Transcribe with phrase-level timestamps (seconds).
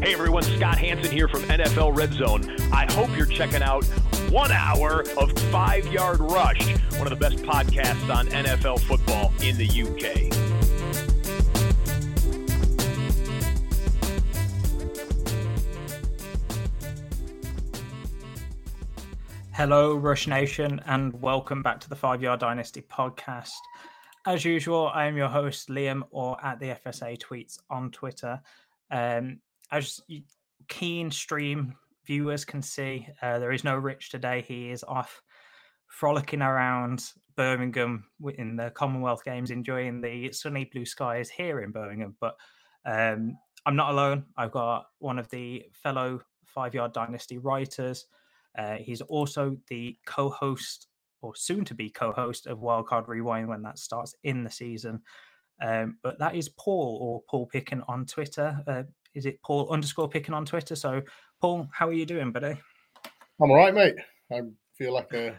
[0.00, 2.54] Hey everyone, Scott Hanson here from NFL Red Zone.
[2.72, 3.84] I hope you're checking out
[4.30, 9.56] one hour of Five Yard Rush, one of the best podcasts on NFL football in
[9.56, 10.32] the UK.
[19.52, 23.50] Hello, Rush Nation, and welcome back to the Five Yard Dynasty podcast.
[24.24, 28.40] As usual, I am your host, Liam, or at the FSA Tweets on Twitter.
[28.92, 30.00] Um, as
[30.68, 31.74] keen stream
[32.06, 34.44] viewers can see, uh, there is no Rich today.
[34.46, 35.22] He is off
[35.86, 37.04] frolicking around
[37.36, 38.04] Birmingham
[38.36, 42.16] in the Commonwealth Games, enjoying the sunny blue skies here in Birmingham.
[42.20, 42.36] But
[42.84, 44.24] um, I'm not alone.
[44.36, 48.06] I've got one of the fellow Five Yard Dynasty writers.
[48.56, 50.88] Uh, he's also the co-host
[51.20, 55.02] or soon to be co-host of Wildcard Rewind when that starts in the season.
[55.60, 58.62] Um, but that is Paul or Paul Picken on Twitter.
[58.66, 60.76] Uh, is it Paul underscore Picking on Twitter?
[60.76, 61.02] So,
[61.40, 62.56] Paul, how are you doing, buddy?
[63.40, 63.96] I'm all right, mate.
[64.32, 64.42] I
[64.76, 65.38] feel like a,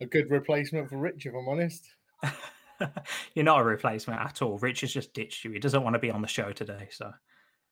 [0.00, 1.84] a good replacement for Rich, if I'm honest.
[3.34, 4.58] You're not a replacement at all.
[4.58, 5.52] Rich has just ditched you.
[5.52, 6.88] He doesn't want to be on the show today.
[6.90, 7.12] So,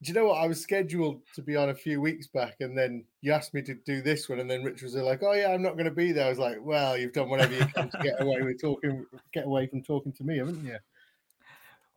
[0.02, 0.38] do you know what?
[0.38, 3.62] I was scheduled to be on a few weeks back, and then you asked me
[3.62, 5.90] to do this one, and then Rich was like, "Oh yeah, I'm not going to
[5.90, 8.60] be there." I was like, "Well, you've done whatever you can to get away with
[8.60, 10.76] talking, get away from talking to me, haven't you?"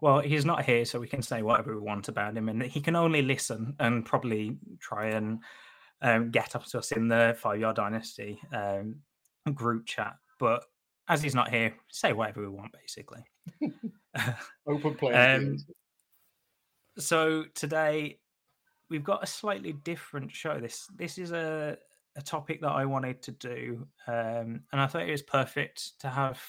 [0.02, 2.82] Well, he's not here, so we can say whatever we want about him, and he
[2.82, 5.40] can only listen and probably try and
[6.02, 8.98] um, get up to us in the Five Yard Dynasty um,
[9.54, 10.16] group chat.
[10.40, 10.64] But
[11.08, 13.24] as he's not here, say whatever we want, basically.
[14.68, 15.14] Open play.
[15.14, 15.58] Um,
[16.98, 18.20] so today
[18.90, 20.60] we've got a slightly different show.
[20.60, 21.78] This this is a
[22.18, 26.10] a topic that I wanted to do, um, and I thought it was perfect to
[26.10, 26.42] have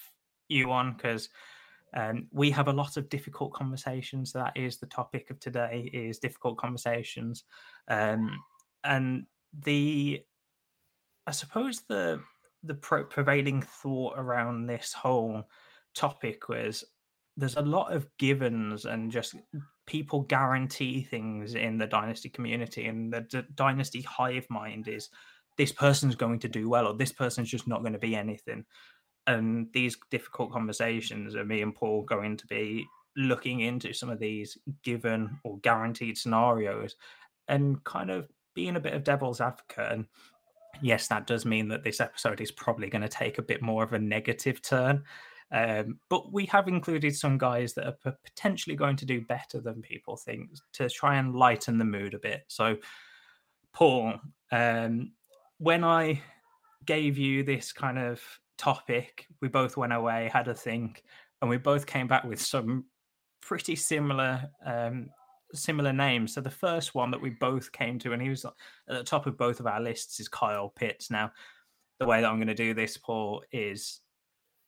[0.48, 1.28] you on because
[1.96, 4.32] um, we have a lot of difficult conversations.
[4.32, 7.44] That is the topic of today: is difficult conversations,
[7.88, 8.38] um,
[8.84, 9.26] and
[9.64, 10.22] the
[11.26, 12.20] I suppose the
[12.62, 15.44] the prevailing thought around this whole
[15.94, 16.84] topic was
[17.36, 19.34] there's a lot of givens and just
[19.86, 25.10] people guarantee things in the dynasty community and the d- dynasty hive mind is
[25.56, 28.64] this person's going to do well or this person's just not going to be anything
[29.26, 32.84] and these difficult conversations are me and paul going to be
[33.16, 36.97] looking into some of these given or guaranteed scenarios
[37.48, 40.06] and kind of being a bit of devil's advocate and
[40.82, 43.82] yes that does mean that this episode is probably going to take a bit more
[43.82, 45.03] of a negative turn
[45.53, 49.81] um, but we have included some guys that are potentially going to do better than
[49.81, 52.43] people think to try and lighten the mood a bit.
[52.48, 52.76] So,
[53.72, 54.14] Paul,
[54.50, 55.12] um,
[55.58, 56.20] when I
[56.84, 58.20] gave you this kind of
[58.59, 61.03] topic, we both went away, had a think,
[61.41, 62.84] and we both came back with some
[63.43, 65.09] pretty similar um,
[65.53, 66.34] similar names.
[66.34, 68.53] So the first one that we both came to, and he was at
[68.89, 71.11] the top of both of our lists, is Kyle Pitts.
[71.11, 71.31] Now,
[71.99, 74.00] the way that I'm going to do this, Paul, is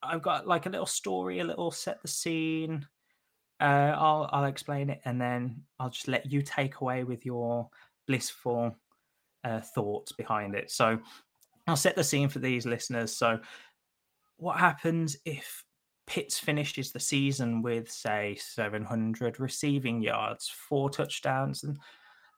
[0.02, 2.86] I've got like a little story, a little set the scene.
[3.60, 7.68] Uh, I'll I'll explain it, and then I'll just let you take away with your
[8.06, 8.76] blissful
[9.44, 10.70] uh, thoughts behind it.
[10.70, 10.98] So
[11.66, 13.14] I'll set the scene for these listeners.
[13.14, 13.38] So
[14.38, 15.64] what happens if
[16.06, 21.78] Pitts finishes the season with say 700 receiving yards, four touchdowns, and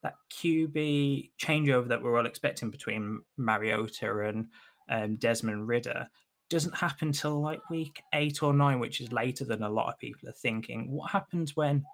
[0.03, 4.49] that QB changeover that we're all expecting between Mariota and
[4.89, 6.09] um, Desmond Ridder
[6.49, 9.99] doesn't happen till like week eight or nine, which is later than a lot of
[9.99, 10.91] people are thinking.
[10.91, 11.85] What happens when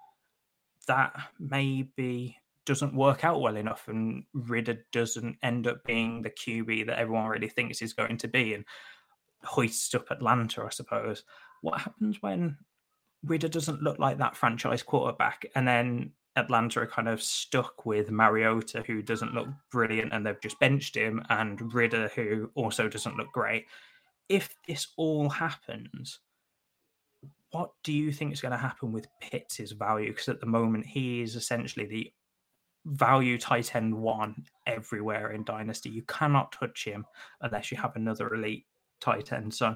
[0.87, 6.87] that maybe doesn't work out well enough and Ridder doesn't end up being the QB
[6.87, 8.65] that everyone really thinks he's going to be and
[9.43, 11.23] hoists up Atlanta, I suppose.
[11.61, 12.57] What happens when
[13.23, 18.11] Ridder doesn't look like that franchise quarterback and then Atlanta are kind of stuck with
[18.11, 23.17] Mariota, who doesn't look brilliant, and they've just benched him, and Ridder, who also doesn't
[23.17, 23.65] look great.
[24.29, 26.19] If this all happens,
[27.51, 30.11] what do you think is going to happen with Pitts' value?
[30.11, 32.13] Because at the moment, he is essentially the
[32.85, 35.89] value tight end one everywhere in Dynasty.
[35.89, 37.05] You cannot touch him
[37.41, 38.66] unless you have another elite
[38.99, 39.53] tight end.
[39.53, 39.75] So,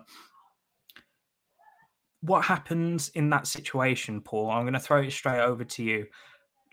[2.22, 4.52] what happens in that situation, Paul?
[4.52, 6.08] I'm going to throw it straight over to you.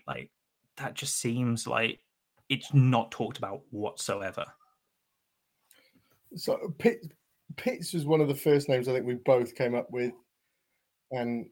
[0.07, 0.31] Like,
[0.77, 1.99] that just seems like
[2.49, 4.45] it's not talked about whatsoever.
[6.35, 7.11] So, Pitt,
[7.57, 10.13] Pitts was one of the first names I think we both came up with
[11.11, 11.47] and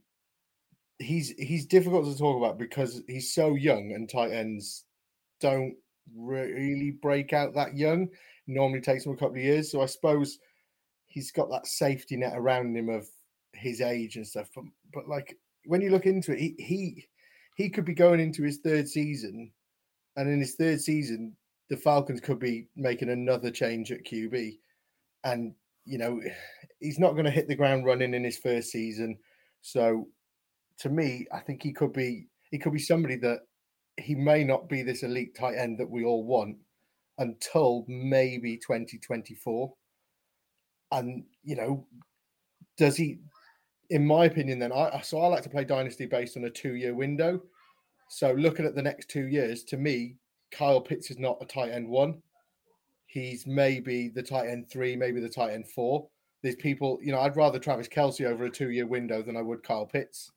[0.99, 4.85] he's he's difficult to talk about because he's so young and tight ends
[5.39, 5.75] don't
[6.15, 8.07] really break out that young.
[8.47, 9.71] Normally takes him a couple of years.
[9.71, 10.39] So I suppose
[11.17, 13.07] he's got that safety net around him of
[13.53, 14.47] his age and stuff.
[14.53, 15.35] But, but like
[15.65, 17.07] when you look into it, he he
[17.55, 19.51] he could be going into his third season,
[20.15, 21.35] and in his third season,
[21.71, 24.59] the Falcons could be making another change at QB,
[25.23, 25.55] and
[25.85, 26.21] you know
[26.79, 29.17] he's not going to hit the ground running in his first season.
[29.63, 30.07] So
[30.81, 33.39] to me, I think he could be he could be somebody that
[33.99, 36.57] he may not be this elite tight end that we all want
[37.17, 39.73] until maybe 2024.
[40.91, 41.85] And you know,
[42.77, 43.19] does he
[43.89, 46.75] in my opinion then I so I like to play dynasty based on a two
[46.75, 47.41] year window.
[48.09, 50.15] So looking at the next two years, to me,
[50.51, 52.21] Kyle Pitts is not a tight end one.
[53.05, 56.07] He's maybe the tight end three, maybe the tight end four
[56.43, 59.41] there's people, you know, I'd rather Travis Kelce over a two year window than I
[59.41, 60.31] would Kyle Pitts.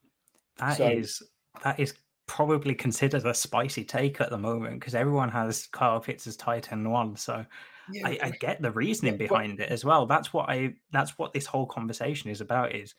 [0.58, 1.22] That so, is
[1.62, 1.94] that is
[2.26, 6.72] probably considered a spicy take at the moment because everyone has Kyle Pitts as tight
[6.72, 7.16] end one.
[7.16, 7.44] So
[7.92, 10.06] yeah, I, I, get the reasoning behind but, it as well.
[10.06, 12.94] That's what I that's what this whole conversation is about is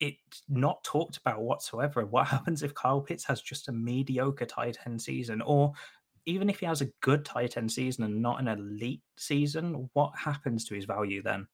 [0.00, 2.04] it's not talked about whatsoever.
[2.04, 5.72] What happens if Kyle Pitts has just a mediocre tight end season or
[6.26, 10.12] even if he has a good tight end season and not an elite season, what
[10.16, 11.46] happens to his value then?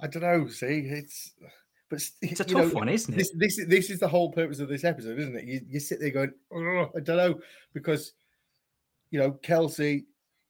[0.00, 0.48] I don't know.
[0.48, 1.32] See, it's
[1.88, 3.16] but it's a tough know, one, isn't it?
[3.16, 5.44] This, this this is the whole purpose of this episode, isn't it?
[5.44, 7.40] You you sit there going, oh, I don't know,
[7.72, 8.12] because
[9.10, 10.04] you know Kelce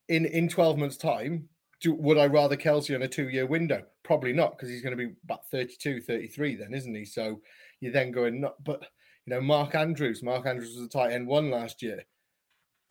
[0.08, 1.49] in in twelve months' time.
[1.81, 3.82] Do, would I rather Kelce on a two year window?
[4.03, 7.05] Probably not, because he's going to be about 32, 33 then, isn't he?
[7.05, 7.43] So
[7.81, 8.81] you're then going, not, but
[9.26, 12.03] you know, Mark Andrews, Mark Andrews was a tight end one last year.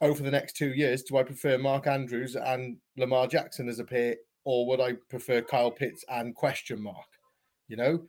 [0.01, 3.85] Over the next two years, do I prefer Mark Andrews and Lamar Jackson as a
[3.85, 7.07] pair or would I prefer Kyle Pitts and question mark?
[7.67, 8.05] You know,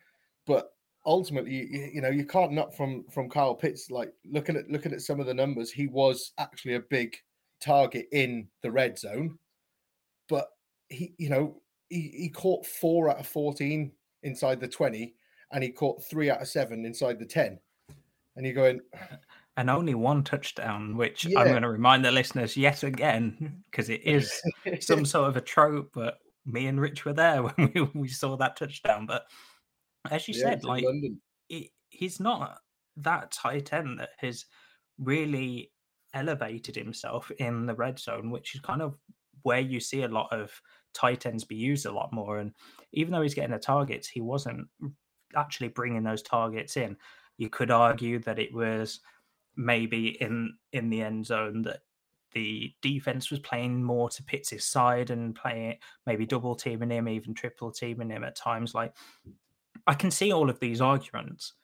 [0.46, 0.70] but
[1.06, 3.90] ultimately, you, you know, you can't not from from Kyle Pitts.
[3.90, 7.16] Like looking at looking at some of the numbers, he was actually a big
[7.60, 9.38] target in the red zone,
[10.28, 10.48] but
[10.88, 13.92] he, you know, he, he caught four out of fourteen
[14.22, 15.14] inside the twenty,
[15.52, 17.58] and he caught three out of seven inside the ten.
[18.36, 18.80] And you're going,
[19.56, 21.40] and only one touchdown, which yeah.
[21.40, 24.40] I'm going to remind the listeners yet again, because it is
[24.80, 28.36] some sort of a trope, but me and Rich were there when we, we saw
[28.36, 29.06] that touchdown.
[29.06, 29.24] But
[30.10, 30.84] as you yeah, said, like
[31.48, 32.58] it, he's not
[32.98, 34.46] that tight end that has
[34.98, 35.70] really
[36.16, 38.96] elevated himself in the red zone, which is kind of
[39.42, 40.50] where you see a lot of
[40.94, 42.38] tight ends be used a lot more.
[42.38, 42.52] And
[42.92, 44.66] even though he's getting the targets, he wasn't
[45.36, 46.96] actually bringing those targets in.
[47.36, 49.00] You could argue that it was
[49.56, 51.80] maybe in in the end zone that
[52.32, 57.34] the defense was playing more to Pitts' side and playing maybe double teaming him, even
[57.34, 58.74] triple teaming him at times.
[58.74, 58.94] Like
[59.86, 61.54] I can see all of these arguments,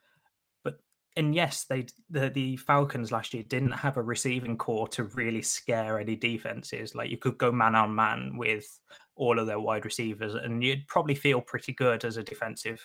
[1.17, 5.43] and yes, they the the Falcons last year didn't have a receiving core to really
[5.43, 6.95] scare any defenses.
[6.95, 8.67] Like you could go man on man with
[9.15, 12.81] all of their wide receivers, and you'd probably feel pretty good as a defensive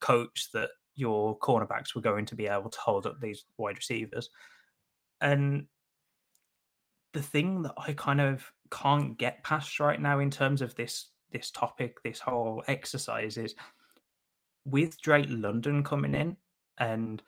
[0.00, 4.30] coach that your cornerbacks were going to be able to hold up these wide receivers.
[5.20, 5.66] And
[7.12, 11.10] the thing that I kind of can't get past right now in terms of this
[11.30, 13.54] this topic, this whole exercise is
[14.64, 16.36] with Drake London coming in
[16.78, 17.22] and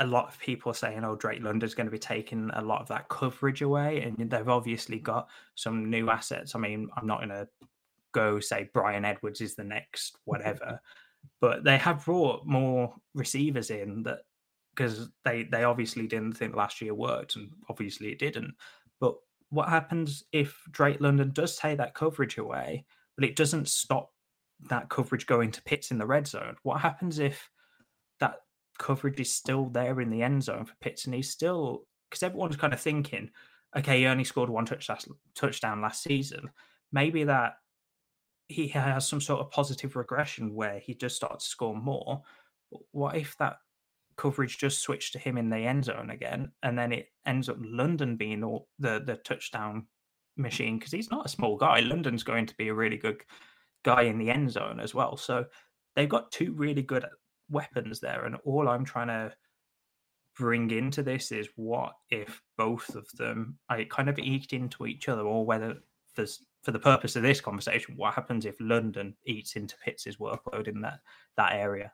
[0.00, 2.80] a lot of people are saying, oh, Drake London's going to be taking a lot
[2.80, 4.02] of that coverage away.
[4.02, 6.54] And they've obviously got some new assets.
[6.54, 7.48] I mean, I'm not going to
[8.12, 10.80] go say Bryan Edwards is the next whatever,
[11.40, 14.20] but they have brought more receivers in that
[14.74, 18.54] because they, they obviously didn't think last year worked and obviously it didn't.
[18.98, 19.14] But
[19.50, 22.84] what happens if Drake London does take that coverage away,
[23.16, 24.10] but it doesn't stop
[24.68, 26.56] that coverage going to Pitts in the red zone?
[26.64, 27.48] What happens if
[28.78, 32.56] coverage is still there in the end zone for Pitts, and he's still because everyone's
[32.56, 33.30] kind of thinking,
[33.76, 34.98] okay, he only scored one touchdown
[35.34, 36.50] touchdown last season.
[36.92, 37.54] Maybe that
[38.48, 42.22] he has some sort of positive regression where he just starts to score more.
[42.92, 43.56] what if that
[44.16, 47.56] coverage just switched to him in the end zone again, and then it ends up
[47.60, 49.86] London being all the the touchdown
[50.36, 51.80] machine because he's not a small guy.
[51.80, 53.22] London's going to be a really good
[53.84, 55.16] guy in the end zone as well.
[55.16, 55.46] So
[55.94, 57.04] they've got two really good
[57.50, 59.32] weapons there, and all I'm trying to
[60.36, 65.08] bring into this is what if both of them I kind of eked into each
[65.08, 65.76] other, or whether
[66.16, 70.66] there's for the purpose of this conversation, what happens if London eats into Pitts's workload
[70.66, 71.00] in that
[71.36, 71.92] that area?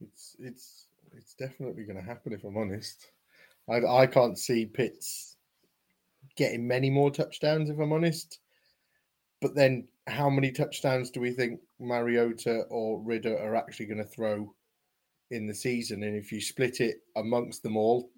[0.00, 3.12] It's it's it's definitely going to happen if I'm honest.
[3.68, 5.36] I I can't see Pitts
[6.36, 8.38] getting many more touchdowns if I'm honest.
[9.40, 14.04] But then, how many touchdowns do we think Mariota or Ridder are actually going to
[14.04, 14.54] throw
[15.30, 16.02] in the season?
[16.02, 18.10] And if you split it amongst them all,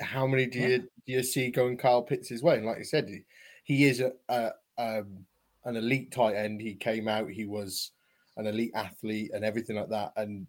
[0.00, 2.56] how many do you do you see going Kyle Pitts' way?
[2.56, 3.24] And like I said, he,
[3.64, 5.26] he is a, a um,
[5.64, 6.60] an elite tight end.
[6.60, 7.92] He came out, he was
[8.36, 10.12] an elite athlete and everything like that.
[10.16, 10.46] And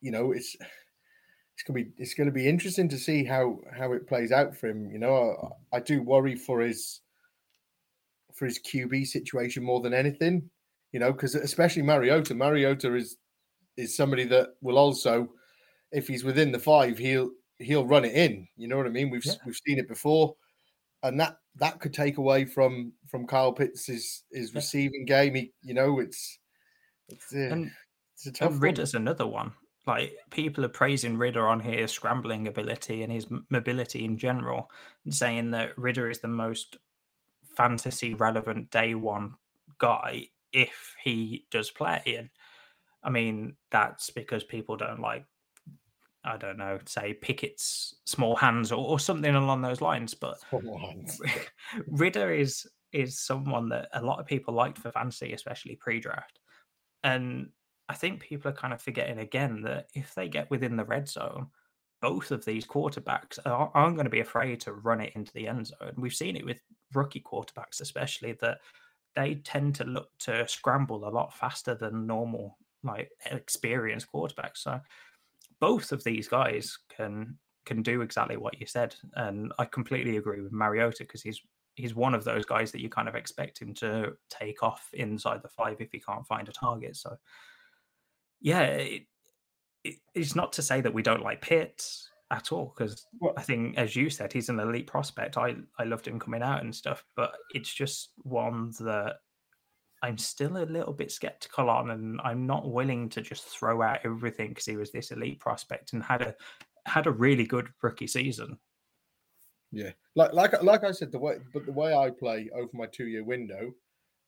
[0.00, 0.56] you know, it's
[1.54, 4.68] it's gonna be it's gonna be interesting to see how how it plays out for
[4.68, 4.90] him.
[4.90, 7.00] You know, I, I do worry for his
[8.34, 10.48] for his QB situation more than anything.
[10.92, 13.16] You know, because especially Mariota, Mariota is
[13.76, 15.30] is somebody that will also,
[15.90, 18.46] if he's within the five, he'll he'll run it in.
[18.56, 19.10] You know what I mean?
[19.10, 19.34] We've yeah.
[19.46, 20.34] we've seen it before,
[21.02, 25.34] and that that could take away from from Kyle Pitts' his, his receiving game.
[25.34, 26.38] He, you know, it's
[27.08, 27.70] it's, uh, and,
[28.14, 28.52] it's a tough.
[28.52, 29.02] And Ridder's one.
[29.02, 29.52] another one.
[29.86, 34.70] Like people are praising Ridder on his scrambling ability and his mobility in general,
[35.04, 36.76] and saying that Ridder is the most
[37.56, 39.34] fantasy relevant day one
[39.78, 42.02] guy if he does play.
[42.18, 42.30] And
[43.02, 45.24] I mean, that's because people don't like
[46.24, 50.14] I don't know, say Pickett's small hands or, or something along those lines.
[50.14, 50.38] But
[51.88, 56.38] Ridder is is someone that a lot of people liked for fantasy, especially pre-draft.
[57.02, 57.48] And
[57.88, 61.08] I think people are kind of forgetting again that if they get within the red
[61.08, 61.46] zone,
[62.02, 65.48] both of these quarterbacks are, aren't going to be afraid to run it into the
[65.48, 65.94] end zone.
[65.96, 66.60] We've seen it with
[66.94, 68.58] rookie quarterbacks, especially that
[69.14, 74.58] they tend to look to scramble a lot faster than normal, like experienced quarterbacks.
[74.58, 74.80] So
[75.60, 80.40] both of these guys can can do exactly what you said, and I completely agree
[80.40, 81.40] with Mariota because he's
[81.74, 85.42] he's one of those guys that you kind of expect him to take off inside
[85.42, 86.96] the five if he can't find a target.
[86.96, 87.16] So,
[88.40, 89.06] yeah, it,
[89.84, 93.76] it, it's not to say that we don't like Pitts at all because I think,
[93.76, 95.36] as you said, he's an elite prospect.
[95.36, 99.16] I I loved him coming out and stuff, but it's just one that
[100.02, 104.00] I'm still a little bit skeptical on, and I'm not willing to just throw out
[104.04, 106.34] everything because he was this elite prospect and had a
[106.86, 108.58] had a really good rookie season.
[109.70, 112.86] Yeah, like like like I said, the way but the way I play over my
[112.86, 113.74] two year window,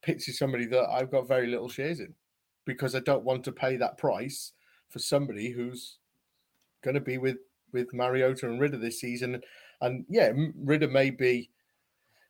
[0.02, 2.14] Pitts is somebody that I've got very little shares in
[2.66, 4.52] because I don't want to pay that price
[4.90, 5.99] for somebody who's
[6.82, 7.38] going to be with
[7.75, 9.43] with Mariota and Ridder this season.
[9.83, 11.50] And yeah, Ridder may be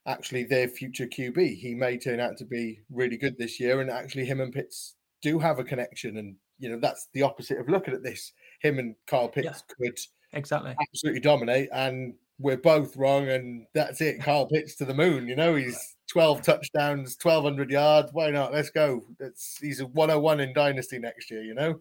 [0.06, 1.56] actually their future QB.
[1.56, 4.96] He may turn out to be really good this year, and actually, him and Pitts
[5.22, 6.16] do have a connection.
[6.16, 8.32] And you know, that's the opposite of looking at this.
[8.60, 9.98] Him and Kyle Pitts yeah, could
[10.32, 14.20] exactly absolutely dominate, and we're both wrong, and that's it.
[14.20, 15.28] Kyle Pitts to the moon.
[15.28, 18.12] You know, he's 12 touchdowns, 1200 yards.
[18.12, 18.52] Why not?
[18.52, 19.02] Let's go.
[19.18, 21.78] That's he's a 101 in Dynasty next year, you know.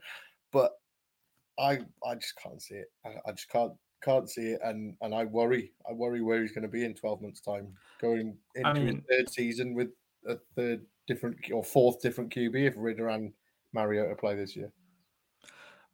[0.51, 0.71] But
[1.59, 2.91] I I just can't see it.
[3.05, 5.71] I, I just can't can't see it, and and I worry.
[5.89, 8.87] I worry where he's going to be in twelve months' time, going into I mean,
[8.87, 9.89] his third season with
[10.27, 13.33] a third different or fourth different QB if Ridder and
[13.73, 14.71] Mariota play this year.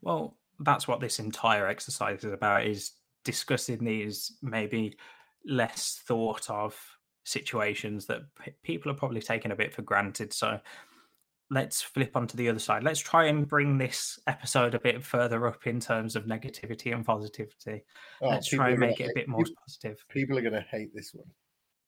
[0.01, 4.97] Well, that's what this entire exercise is about: is discussing these maybe
[5.45, 6.77] less thought of
[7.23, 10.33] situations that p- people are probably taking a bit for granted.
[10.33, 10.59] So
[11.49, 12.83] let's flip onto the other side.
[12.83, 17.05] Let's try and bring this episode a bit further up in terms of negativity and
[17.05, 17.83] positivity.
[18.21, 20.05] Oh, let's try and make it a bit more people, positive.
[20.09, 21.27] People are going to hate this one.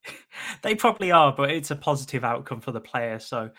[0.62, 3.18] they probably are, but it's a positive outcome for the player.
[3.18, 3.50] So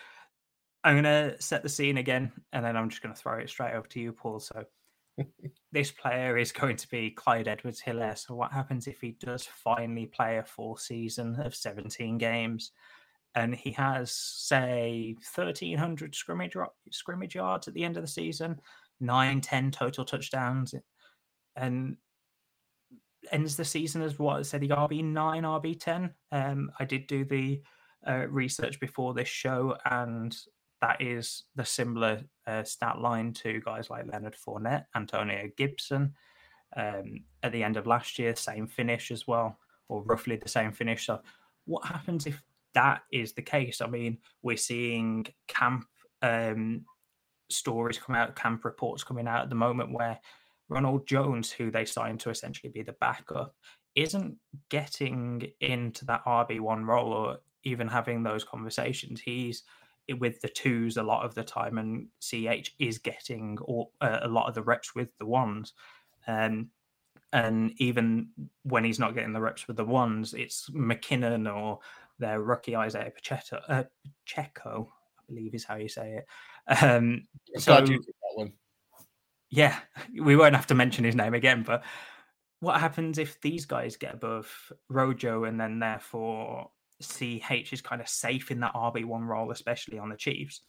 [0.84, 3.50] I'm going to set the scene again, and then I'm just going to throw it
[3.50, 4.42] straight over to you, Paul.
[4.42, 4.66] So
[5.72, 8.18] this player is going to be Clyde Edwards Helaire.
[8.18, 12.72] So what happens if he does finally play a full season of 17 games?
[13.36, 16.56] And he has say 1300 scrimmage
[16.92, 18.60] scrimmage yards at the end of the season
[19.00, 20.76] 9 10 total touchdowns
[21.56, 21.98] and
[23.32, 27.62] ends the season as what said the rb9 rb10 um i did do the
[28.06, 30.38] uh, research before this show and
[30.84, 36.14] that is the similar uh, stat line to guys like Leonard Fournette, Antonio Gibson.
[36.76, 40.74] Um, at the end of last year, same finish as well, or roughly the same
[40.74, 41.06] finish.
[41.06, 41.22] So,
[41.64, 42.42] what happens if
[42.74, 43.82] that is the case?
[43.82, 45.86] I mean, we're seeing camp
[46.22, 46.86] um,
[47.50, 50.20] stories come out, camp reports coming out at the moment where
[50.70, 53.56] Ronald Jones, who they signed to essentially be the backup,
[53.96, 54.38] isn't
[54.70, 59.22] getting into that RB1 role or even having those conversations.
[59.22, 59.64] He's
[60.18, 64.28] with the twos a lot of the time, and CH is getting all, uh, a
[64.28, 65.74] lot of the reps with the ones.
[66.28, 66.70] Um,
[67.32, 68.30] and even
[68.64, 71.80] when he's not getting the reps with the ones, it's McKinnon or
[72.20, 73.84] their rookie Isaiah Pacheco, uh,
[74.26, 76.84] Pacheco I believe is how you say it.
[76.84, 77.24] Um,
[77.58, 77.86] so,
[79.50, 79.80] yeah,
[80.22, 81.84] we won't have to mention his name again, but
[82.60, 84.50] what happens if these guys get above
[84.90, 86.70] Rojo and then therefore
[87.02, 90.62] CH is kind of safe in that RB1 role, especially on the Chiefs?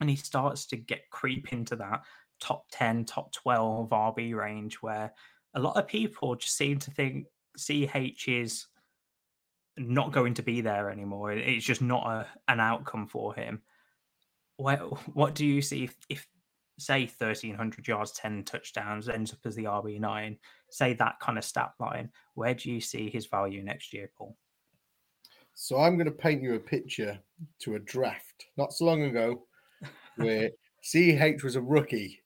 [0.00, 2.00] And he starts to get creep into that
[2.40, 5.12] top 10, top 12 RB range where
[5.54, 8.66] a lot of people just seem to think CH is
[9.76, 11.32] not going to be there anymore.
[11.32, 13.62] It's just not a, an outcome for him.
[14.56, 14.78] What,
[15.14, 16.26] what do you see if, if
[16.80, 20.38] say 1300 yards 10 touchdowns ends up as the rb9
[20.70, 24.36] say that kind of stat line where do you see his value next year paul
[25.54, 27.18] so i'm going to paint you a picture
[27.58, 29.42] to a draft not so long ago
[30.16, 30.50] where
[30.82, 32.20] ch was a rookie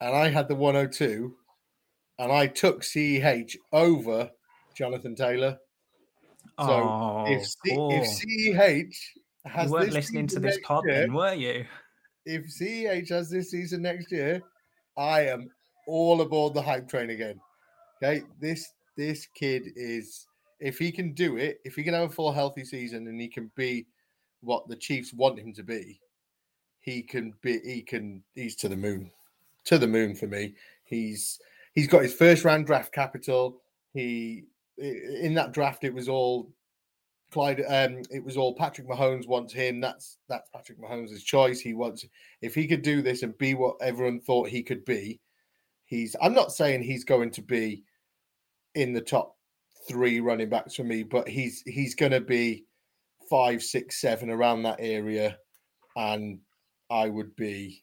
[0.00, 1.34] and i had the 102
[2.18, 4.30] and i took ch over
[4.76, 5.56] jonathan taylor
[6.66, 11.12] so oh, if, C- if ch has you weren't listening to this pod year, then
[11.12, 11.64] were you
[12.24, 14.42] if CEH has this season next year,
[14.96, 15.50] I am
[15.86, 17.40] all aboard the hype train again.
[18.02, 20.26] Okay, this this kid is
[20.60, 23.28] if he can do it, if he can have a full healthy season and he
[23.28, 23.86] can be
[24.40, 26.00] what the Chiefs want him to be,
[26.80, 29.10] he can be he can he's to the moon.
[29.66, 30.54] To the moon for me.
[30.84, 31.40] He's
[31.74, 33.60] he's got his first round draft capital.
[33.92, 34.44] He
[34.78, 36.52] in that draft it was all
[37.32, 39.80] Clyde, um, it was all Patrick Mahomes wants him.
[39.80, 41.60] That's that's Patrick Mahomes' choice.
[41.60, 42.04] He wants
[42.42, 45.18] if he could do this and be what everyone thought he could be.
[45.86, 46.14] He's.
[46.20, 47.84] I'm not saying he's going to be
[48.74, 49.36] in the top
[49.88, 52.66] three running backs for me, but he's he's going to be
[53.30, 55.38] five, six, seven around that area,
[55.96, 56.38] and
[56.90, 57.82] I would be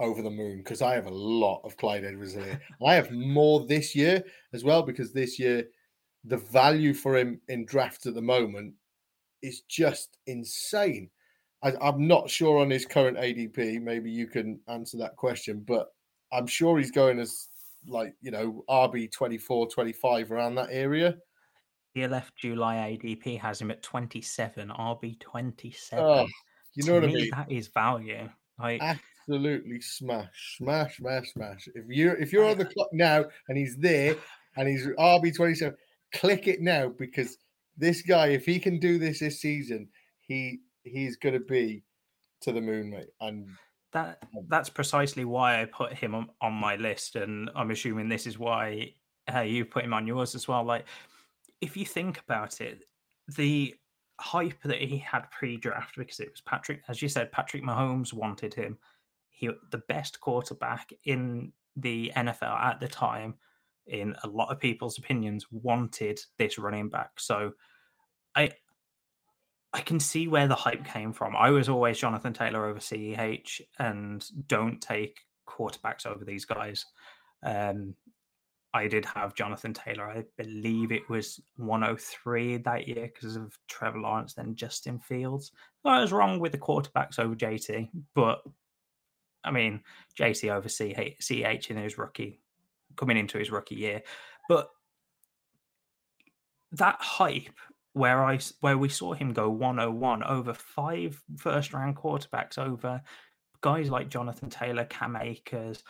[0.00, 2.58] over the moon because I have a lot of Clyde Edwards here.
[2.86, 5.64] I have more this year as well because this year
[6.24, 8.74] the value for him in drafts at the moment
[9.42, 11.10] is just insane.
[11.62, 13.80] I, am not sure on his current ADP.
[13.80, 15.88] Maybe you can answer that question, but
[16.32, 17.48] I'm sure he's going as
[17.86, 21.16] like, you know, RB 24, 25 around that area.
[21.96, 26.04] DLF July ADP has him at 27, RB 27.
[26.04, 26.26] Oh,
[26.74, 27.30] you know to what me, I mean?
[27.32, 28.28] That is value.
[28.58, 31.68] Like, Absolutely smash, smash, smash, smash.
[31.74, 34.16] If you're if you're on the clock now and he's there
[34.56, 35.76] and he's RB 27,
[36.12, 37.38] click it now because
[37.76, 39.88] this guy, if he can do this this season,
[40.20, 41.82] he he's going to be
[42.42, 43.10] to the moon, mate.
[43.20, 43.48] And
[43.92, 48.26] that that's precisely why I put him on, on my list, and I'm assuming this
[48.26, 48.94] is why
[49.32, 50.64] uh, you put him on yours as well.
[50.64, 50.86] Like,
[51.60, 52.84] if you think about it,
[53.36, 53.74] the
[54.20, 58.54] hype that he had pre-draft because it was Patrick, as you said, Patrick Mahomes wanted
[58.54, 58.78] him.
[59.30, 63.34] He the best quarterback in the NFL at the time
[63.86, 67.18] in a lot of people's opinions, wanted this running back.
[67.18, 67.52] So
[68.34, 68.50] I
[69.72, 71.34] I can see where the hype came from.
[71.34, 76.84] I was always Jonathan Taylor over CEH and don't take quarterbacks over these guys.
[77.42, 77.94] Um,
[78.74, 80.08] I did have Jonathan Taylor.
[80.08, 85.52] I believe it was 103 that year because of Trevor Lawrence, then Justin Fields.
[85.84, 88.42] I was wrong with the quarterbacks over JT, but
[89.44, 89.82] I mean,
[90.18, 92.40] JT over CH in his rookie
[92.96, 94.02] coming into his rookie year.
[94.48, 94.68] But
[96.72, 97.58] that hype
[97.92, 103.02] where I where we saw him go 101 over five first round quarterbacks over
[103.60, 105.82] guys like Jonathan Taylor, Cam Akers,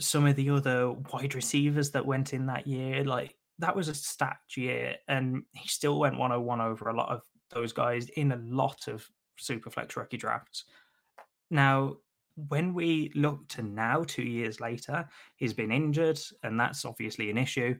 [0.00, 3.94] some of the other wide receivers that went in that year, like that was a
[3.94, 8.36] stacked year, and he still went 101 over a lot of those guys in a
[8.36, 9.08] lot of
[9.40, 10.64] Superflex rookie drafts.
[11.50, 11.96] Now,
[12.36, 17.38] when we look to now, two years later, he's been injured, and that's obviously an
[17.38, 17.76] issue.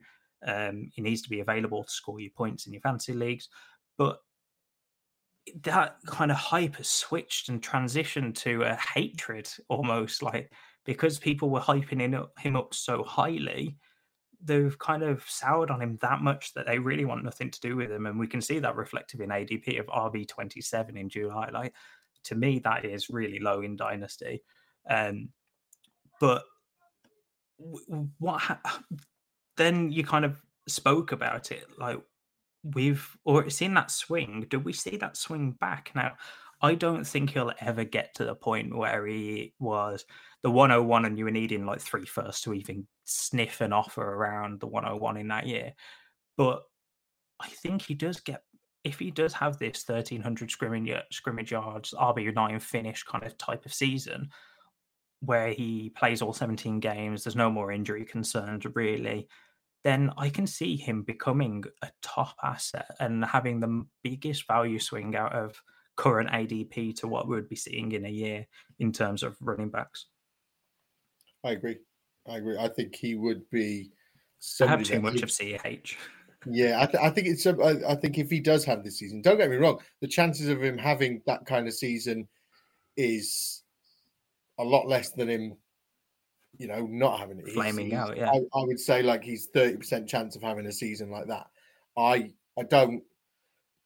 [0.47, 3.49] Um, he needs to be available to score you points in your fantasy leagues,
[3.97, 4.19] but
[5.65, 10.53] that kind of hype has switched and transitioned to a hatred almost like
[10.85, 13.77] because people were hyping him up so highly
[14.45, 17.77] they've kind of soured on him that much that they really want nothing to do
[17.77, 21.73] with him and we can see that reflected in adp of rb27 in july like
[22.25, 24.43] to me, that is really low in Dynasty.
[24.89, 25.31] Um,
[26.21, 26.45] but
[28.19, 28.83] what ha-
[29.57, 31.99] then you kind of spoke about it like
[32.63, 34.47] we've or seen that swing.
[34.49, 36.13] Do we see that swing back now?
[36.61, 40.05] I don't think he'll ever get to the point where he was
[40.43, 44.61] the 101 and you were needing like three firsts to even sniff an offer around
[44.61, 45.75] the 101 in that year.
[46.37, 46.63] But
[47.41, 48.43] I think he does get
[48.85, 53.65] if he does have this 1300 scrimmage uh, scrimmage yards RB9 finish kind of type
[53.65, 54.31] of season
[55.21, 59.29] where he plays all 17 games, there's no more injury concerns really,
[59.85, 65.15] then I can see him becoming a top asset and having the biggest value swing
[65.15, 65.61] out of
[65.97, 68.47] current ADP to what we would be seeing in a year
[68.81, 70.07] in terms of running backs.
[71.45, 71.79] I agree.
[72.29, 72.57] I agree.
[72.59, 73.93] I think he would be.
[74.61, 75.97] I have too much of CH.
[76.47, 77.47] Yeah, I, th- I think it's.
[77.47, 80.49] I, I think if he does have this season, don't get me wrong, the chances
[80.49, 82.27] of him having that kind of season
[82.97, 83.63] is
[84.59, 85.57] a lot less than him,
[86.59, 87.49] you know, not having it.
[87.51, 88.31] Flaming he's, out, yeah.
[88.31, 91.47] I, I, would say like he's thirty percent chance of having a season like that.
[91.97, 93.03] I I don't,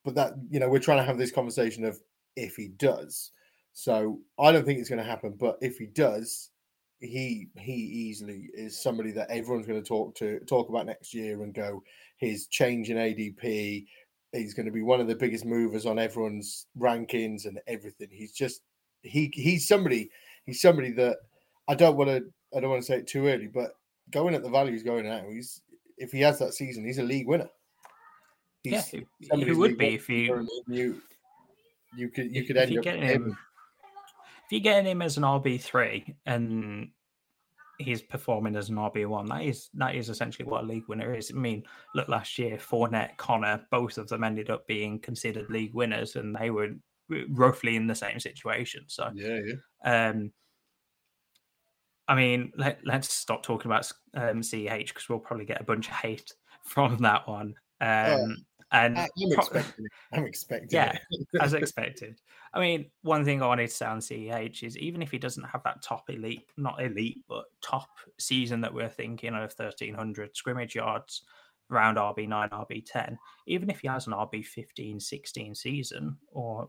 [0.05, 2.01] but that you know we're trying to have this conversation of
[2.37, 3.33] if he does.
[3.73, 6.49] So I don't think it's going to happen, but if he does,
[7.01, 11.43] he he easily is somebody that everyone's going to talk to talk about next year
[11.43, 11.83] and go
[12.17, 13.87] his change in ADP.
[14.33, 18.09] He's going to be one of the biggest movers on everyone's rankings and everything.
[18.11, 18.63] He's just
[19.03, 20.11] he he's somebody
[20.47, 21.19] he's somebody that
[21.69, 22.25] I don't want to
[22.57, 23.73] I don't want to say it too early, but
[24.11, 25.63] going at the value he's going now, he's
[25.99, 27.49] if he has that season, he's a league winner.
[28.63, 31.01] He's yeah, he would be if you
[31.97, 33.37] you could you could end up him
[34.47, 36.89] if you're getting him as an RB three and
[37.79, 41.15] he's performing as an RB one, that is that is essentially what a league winner
[41.15, 41.33] is.
[41.35, 45.75] I mean, look last year, Fournette, Conner, both of them ended up being considered league
[45.75, 46.69] winners, and they were
[47.31, 48.85] roughly in the same situation.
[48.87, 50.09] So yeah, yeah.
[50.11, 50.33] Um,
[52.09, 55.89] I mean, let, us stop talking about um, CH because we'll probably get a bunch
[55.89, 56.33] of hate
[56.65, 57.55] from that one.
[57.81, 58.37] Um,
[58.73, 59.93] and I'm expecting it.
[60.13, 60.99] I'm expecting yeah,
[61.41, 62.21] as expected.
[62.53, 65.45] I mean, one thing I wanted to say on CEH is even if he doesn't
[65.45, 70.75] have that top elite, not elite, but top season that we're thinking of 1300 scrimmage
[70.75, 71.23] yards
[71.71, 76.69] around RB9, RB10, even if he has an RB15, 16 season or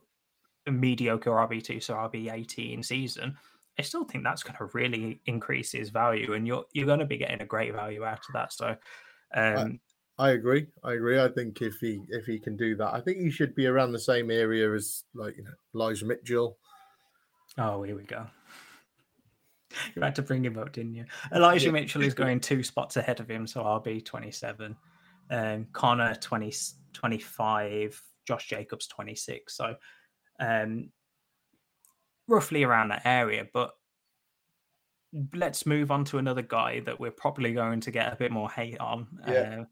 [0.67, 3.35] a mediocre RB2, so RB18 season,
[3.79, 7.05] I still think that's going to really increase his value and you're you're going to
[7.05, 8.51] be getting a great value out of that.
[8.53, 8.75] So
[9.35, 9.79] um,
[10.19, 10.67] I agree.
[10.83, 11.19] I agree.
[11.19, 13.91] I think if he if he can do that, I think he should be around
[13.91, 16.57] the same area as like you know Elijah Mitchell.
[17.57, 18.25] Oh, here we go.
[19.95, 21.05] You had to bring him up, didn't you?
[21.35, 21.73] Elijah yeah.
[21.73, 24.75] Mitchell is going two spots ahead of him, so I'll be 27.
[25.29, 26.51] Um, Conner 20,
[26.93, 29.55] 25, Josh Jacobs 26.
[29.55, 29.75] So
[30.39, 30.89] um,
[32.27, 33.45] roughly around that area.
[33.53, 33.71] But
[35.33, 38.49] let's move on to another guy that we're probably going to get a bit more
[38.49, 39.07] hate on.
[39.27, 39.59] Yeah.
[39.61, 39.65] Uh,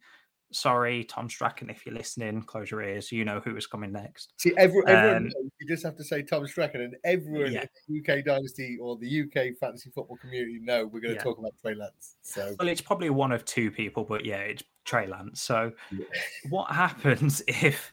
[0.52, 3.12] sorry, Tom Strachan, if you're listening, close your ears.
[3.12, 4.34] You know who is coming next.
[4.38, 7.66] See, every, everyone, um, you just have to say Tom Strachan, and everyone yeah.
[7.88, 11.24] in the UK Dynasty or the UK fantasy football community know we're going to yeah.
[11.24, 12.16] talk about Trey Lance.
[12.22, 15.42] So, well, it's probably one of two people, but yeah, it's Trey Lance.
[15.42, 16.06] So, yeah.
[16.50, 17.92] what happens if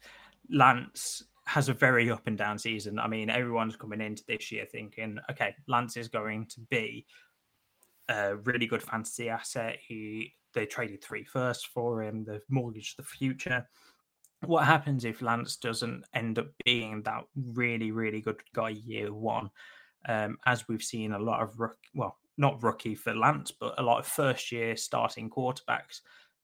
[0.51, 2.99] Lance has a very up and down season?
[2.99, 7.07] I mean, everyone's coming into this year thinking, okay, Lance is going to be
[8.09, 9.79] a really good fantasy asset.
[9.87, 12.25] He they traded three firsts for him.
[12.25, 13.67] They've mortgaged the future.
[14.45, 19.51] What happens if Lance doesn't end up being that really, really good guy year one?
[20.09, 23.83] Um, as we've seen a lot of rook, well, not rookie for Lance, but a
[23.83, 26.01] lot of first year starting quarterbacks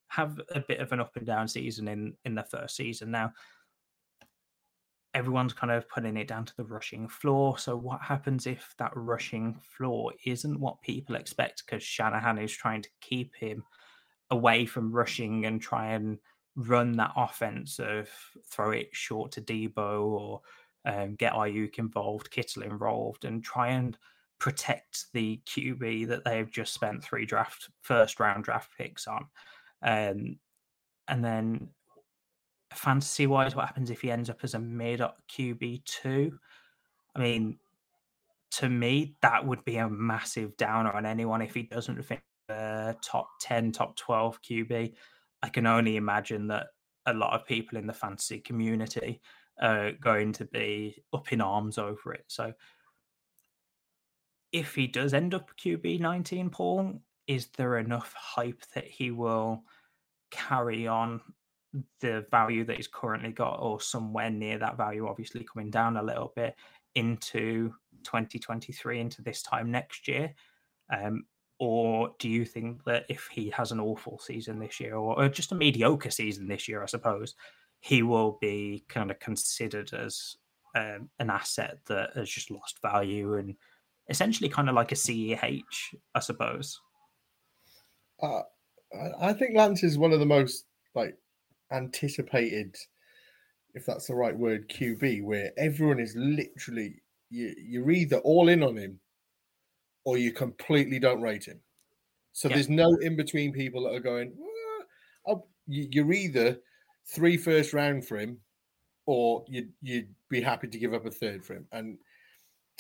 [0.09, 3.11] have a bit of an up and down season in in their first season.
[3.11, 3.33] Now,
[5.15, 7.59] everyone's kind of putting it down to the rushing floor.
[7.59, 11.65] So, what happens if that rushing floor isn't what people expect?
[11.67, 13.65] Because Shanahan is trying to keep him
[14.31, 16.19] away from rushing and try and
[16.57, 18.09] run that offense of
[18.51, 20.41] throw it short to Deebo or
[20.85, 23.97] um, get Aiyuk involved, Kittle involved, and try and
[24.39, 29.27] protect the QB that they've just spent three draft first round draft picks on.
[29.83, 30.39] Um,
[31.09, 31.69] and then
[32.73, 36.39] fantasy wise, what happens if he ends up as a mid QB two?
[37.15, 37.59] I mean,
[38.53, 42.95] to me, that would be a massive downer on anyone if he doesn't finish uh,
[43.03, 44.95] top 10, top 12 QB,
[45.43, 46.69] I can only imagine that
[47.07, 49.21] a lot of people in the fantasy community
[49.61, 52.25] are going to be up in arms over it.
[52.29, 52.53] So
[54.53, 59.63] if he does end up QB 19, Paul, is there enough hype that he will
[60.31, 61.21] carry on
[62.01, 66.03] the value that he's currently got or somewhere near that value, obviously coming down a
[66.03, 66.55] little bit
[66.95, 67.73] into
[68.05, 70.33] 2023 into this time next year?
[70.91, 71.25] Um,
[71.59, 75.29] or do you think that if he has an awful season this year or, or
[75.29, 77.35] just a mediocre season this year, I suppose,
[77.81, 80.37] he will be kind of considered as
[80.77, 83.57] um, an asset that has just lost value and
[84.09, 85.63] essentially kind of like a CEH,
[86.15, 86.81] I suppose?
[88.23, 88.43] Uh,
[89.21, 91.17] I think Lance is one of the most like
[91.73, 92.77] anticipated,
[93.75, 98.63] if that's the right word, QB, where everyone is literally you, you're either all in
[98.63, 99.01] on him
[100.05, 101.61] or you completely don't rate him.
[102.33, 102.55] So yeah.
[102.55, 104.33] there's no in between people that are going,
[105.69, 106.59] you're either
[107.07, 108.39] three first round for him
[109.07, 111.67] or you'd, you'd be happy to give up a third for him.
[111.73, 111.99] And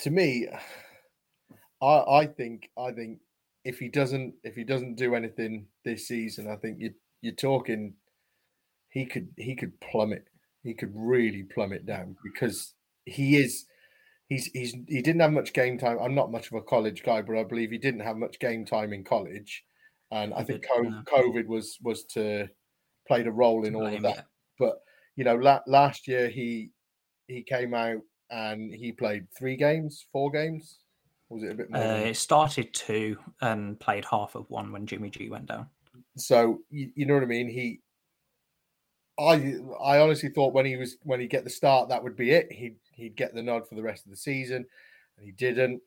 [0.01, 0.49] to me,
[1.83, 3.19] I, I think I think
[3.65, 7.95] if he doesn't if he doesn't do anything this season, I think you you're talking
[8.89, 10.27] he could he could plummet.
[10.63, 13.67] He could really plummet down because he is
[14.29, 15.99] he's he's he didn't have much game time.
[16.01, 18.65] I'm not much of a college guy, but I believe he didn't have much game
[18.65, 19.65] time in college,
[20.11, 22.49] and I think COVID was was to
[23.07, 24.27] played a role in all of that.
[24.59, 24.81] But
[25.17, 26.71] you know, la- last year he
[27.27, 30.79] he came out and he played three games, four games.
[31.31, 31.83] was it a bit more?
[31.83, 35.67] Uh, it started two and played half of one when Jimmy G went down.
[36.17, 37.49] So you, you know what I mean.
[37.49, 37.81] He
[39.19, 42.31] I I honestly thought when he was when he get the start that would be
[42.31, 42.53] it.
[42.53, 44.67] He'd he'd get the nod for the rest of the season,
[45.17, 45.81] and he didn't.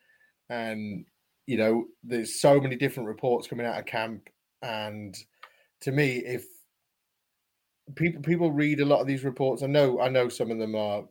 [0.50, 1.06] And
[1.46, 4.30] you know, there's so many different reports coming out of camp,
[4.62, 5.16] and
[5.82, 6.46] to me, if
[7.96, 10.76] people people read a lot of these reports, I know I know some of them
[10.76, 11.04] are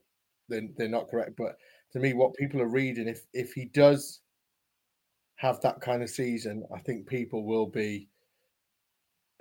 [0.49, 1.57] they're, they're not correct, but
[1.93, 4.21] to me, what people are reading, if if he does
[5.37, 8.09] have that kind of season, I think people will be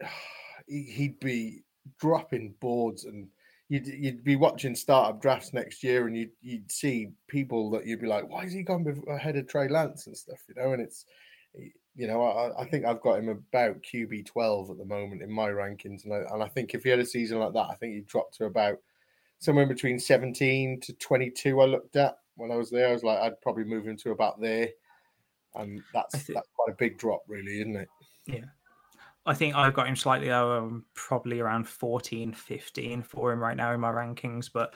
[0.67, 1.63] he'd be
[1.99, 3.27] dropping boards and
[3.69, 8.01] you'd, you'd be watching startup drafts next year and you'd, you'd see people that you'd
[8.01, 10.73] be like, why is he gone ahead of Trey Lance and stuff, you know?
[10.73, 11.05] And it's,
[11.95, 15.31] you know, I, I think I've got him about QB 12 at the moment in
[15.31, 16.03] my rankings.
[16.03, 18.07] And I, and I think if he had a season like that, I think he'd
[18.07, 18.79] drop to about
[19.37, 21.61] somewhere between 17 to 22.
[21.61, 22.89] I looked at when I was there.
[22.89, 24.69] I was like, I'd probably move him to about there.
[25.55, 27.89] And that's, think, that's quite a big drop, really, isn't it?
[28.27, 28.45] Yeah.
[29.29, 33.55] I think I've got him slightly lower, um, probably around 14, 15 for him right
[33.55, 34.49] now in my rankings.
[34.51, 34.73] But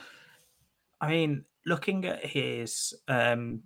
[1.02, 3.64] I mean, looking at his um,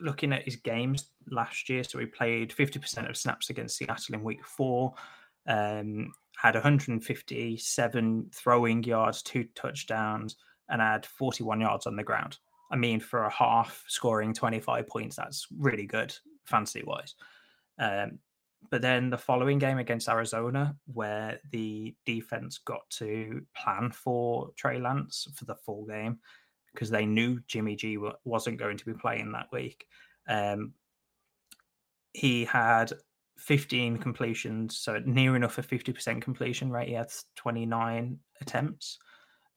[0.00, 4.24] looking at his games last year, so he played 50% of snaps against Seattle in
[4.24, 4.94] week four,
[5.46, 10.36] um, had 157 throwing yards, two touchdowns,
[10.70, 12.38] and had 41 yards on the ground.
[12.70, 17.14] I mean, for a half scoring 25 points, that's really good fantasy wise.
[17.78, 18.18] Um,
[18.70, 24.78] but then the following game against Arizona, where the defense got to plan for Trey
[24.78, 26.18] Lance for the full game
[26.72, 29.86] because they knew Jimmy G wasn't going to be playing that week.
[30.28, 30.72] Um,
[32.12, 32.92] he had
[33.38, 36.88] 15 completions, so near enough a 50% completion rate.
[36.88, 38.98] He had 29 attempts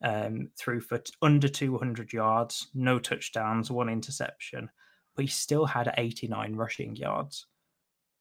[0.03, 4.69] um, through for under 200 yards, no touchdowns, one interception,
[5.15, 7.47] but he still had 89 rushing yards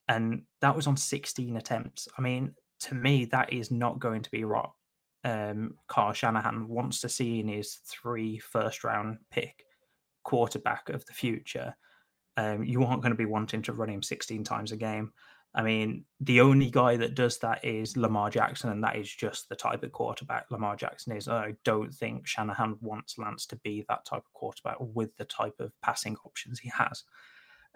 [0.08, 2.08] and that was on 16 attempts.
[2.16, 4.70] I mean, to me, that is not going to be what
[5.24, 9.64] um, Kyle Shanahan wants to see in his three first round pick
[10.22, 11.74] quarterback of the future.
[12.36, 15.12] Um, you aren't going to be wanting to run him 16 times a game.
[15.54, 19.48] I mean, the only guy that does that is Lamar Jackson, and that is just
[19.48, 21.26] the type of quarterback Lamar Jackson is.
[21.26, 25.58] I don't think Shanahan wants Lance to be that type of quarterback with the type
[25.58, 27.02] of passing options he has.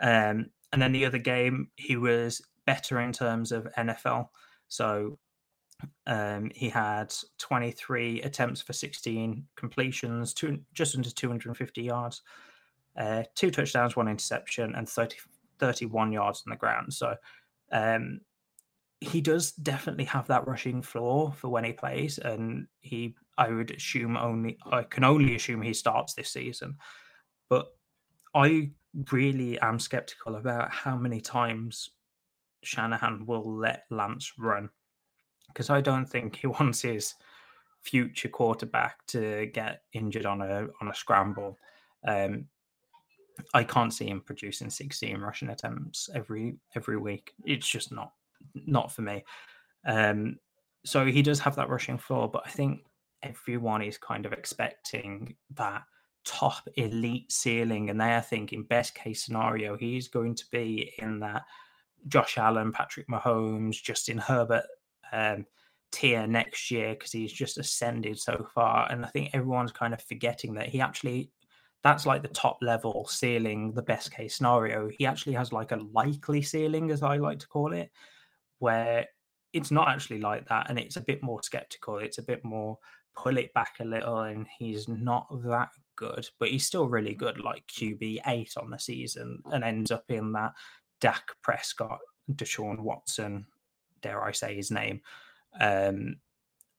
[0.01, 4.29] Um, and then the other game, he was better in terms of NFL.
[4.69, 5.19] So
[6.07, 12.23] um, he had 23 attempts for 16 completions, two, just under 250 yards,
[12.97, 15.17] uh, two touchdowns, one interception, and 30,
[15.59, 16.95] 31 yards on the ground.
[16.95, 17.17] So
[17.71, 18.21] um,
[19.01, 23.73] he does definitely have that rushing floor for when he plays, and he, I would
[23.73, 26.77] assume, only I can only assume he starts this season.
[27.49, 27.67] But
[28.35, 28.71] I
[29.11, 31.91] really am skeptical about how many times
[32.63, 34.69] Shanahan will let Lance run
[35.49, 37.15] because I don't think he wants his
[37.83, 41.59] future quarterback to get injured on a on a scramble.
[42.07, 42.47] Um,
[43.55, 47.33] I can't see him producing 16 rushing attempts every every week.
[47.45, 48.13] It's just not
[48.55, 49.25] not for me.
[49.87, 50.37] Um,
[50.85, 52.85] so he does have that rushing floor, but I think
[53.23, 55.83] everyone is kind of expecting that
[56.25, 61.21] top elite ceiling, and they are thinking best case scenario, he's going to be in
[61.21, 61.45] that
[62.09, 64.67] Josh Allen, Patrick Mahomes, Justin Herbert
[65.13, 65.47] um,
[65.93, 68.91] tier next year because he's just ascended so far.
[68.91, 71.31] And I think everyone's kind of forgetting that he actually
[71.83, 74.89] that's like the top level ceiling, the best case scenario.
[74.89, 77.91] He actually has like a likely ceiling, as I like to call it,
[78.61, 79.07] where
[79.53, 81.99] it's not actually like that, and it's a bit more skeptical.
[81.99, 82.79] It's a bit more
[83.17, 85.71] pull it back a little, and he's not that
[86.03, 90.05] good, but he's still really good, like QB eight on the season, and ends up
[90.09, 90.53] in that
[91.01, 93.47] Dak Prescott, Deshaun Watson,
[94.01, 95.01] dare I say his name,
[95.61, 96.17] um,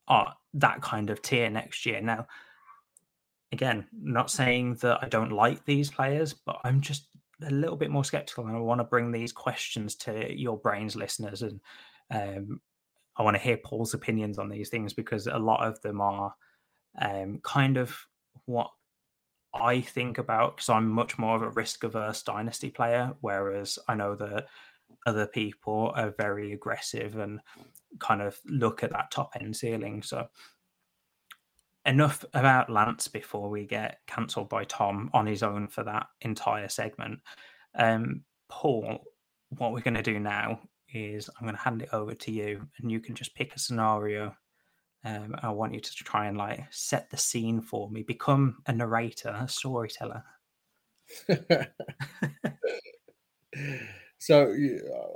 [0.07, 2.01] are that kind of tier next year.
[2.01, 2.27] Now,
[3.53, 7.07] again, not saying that I don't like these players, but I'm just
[7.41, 10.95] a little bit more skeptical, and I want to bring these questions to your brains,
[10.97, 11.61] listeners, and
[12.11, 12.59] um,
[13.15, 16.33] I want to hear Paul's opinions on these things because a lot of them are
[16.99, 17.95] um, kind of
[18.45, 18.71] what
[19.53, 23.95] I think about because I'm much more of a risk averse dynasty player, whereas I
[23.95, 24.47] know that
[25.05, 27.39] other people are very aggressive and
[27.99, 30.01] kind of look at that top end ceiling.
[30.01, 30.27] So,
[31.85, 36.69] enough about Lance before we get cancelled by Tom on his own for that entire
[36.69, 37.19] segment.
[37.75, 39.03] Um, Paul,
[39.49, 40.59] what we're going to do now
[40.93, 43.59] is I'm going to hand it over to you, and you can just pick a
[43.59, 44.35] scenario
[45.03, 48.73] um, I want you to try and like set the scene for me, become a
[48.73, 50.23] narrator, a storyteller.
[54.17, 54.55] so,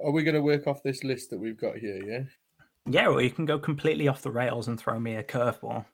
[0.04, 2.02] are we going to work off this list that we've got here?
[2.06, 2.24] Yeah.
[2.90, 5.86] Yeah, well, you can go completely off the rails and throw me a curveball.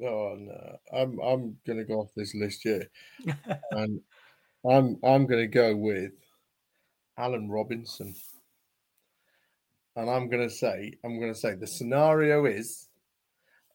[0.00, 2.84] Oh no, I'm I'm going to go off this list, yeah,
[3.72, 4.00] and
[4.68, 6.12] I'm I'm going to go with
[7.16, 8.14] Allen Robinson
[9.98, 12.88] and I'm going to say, I'm going to say the scenario is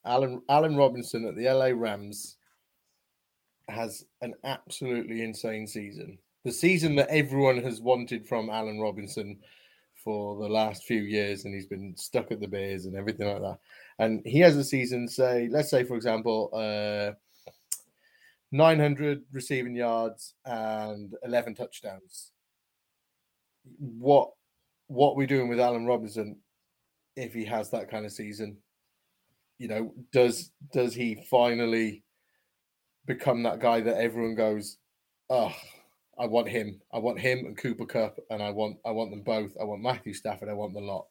[0.05, 2.37] Alan Allen Robinson at the LA Rams
[3.67, 6.17] has an absolutely insane season.
[6.45, 9.37] The season that everyone has wanted from Allen Robinson
[9.95, 13.41] for the last few years, and he's been stuck at the Bears and everything like
[13.41, 13.59] that.
[13.99, 17.11] And he has a season, say, let's say, for example, uh,
[18.53, 22.31] 900 receiving yards and 11 touchdowns.
[23.77, 24.31] What
[24.87, 26.37] what we're doing with Allen Robinson
[27.15, 28.57] if he has that kind of season.
[29.59, 32.03] You know, does does he finally
[33.05, 34.77] become that guy that everyone goes,
[35.29, 35.53] oh,
[36.17, 36.79] I want him.
[36.93, 39.51] I want him and Cooper Kupp, and I want I want them both.
[39.59, 40.49] I want Matthew Stafford.
[40.49, 41.07] I want the lot.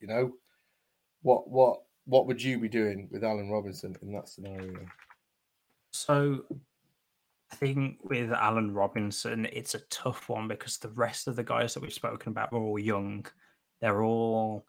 [0.00, 0.32] You know,
[1.22, 4.86] what what what would you be doing with Allen Robinson in that scenario?
[5.92, 6.44] So
[7.52, 11.74] I think with Allen Robinson, it's a tough one because the rest of the guys
[11.74, 13.24] that we've spoken about were all young.
[13.80, 14.66] They're all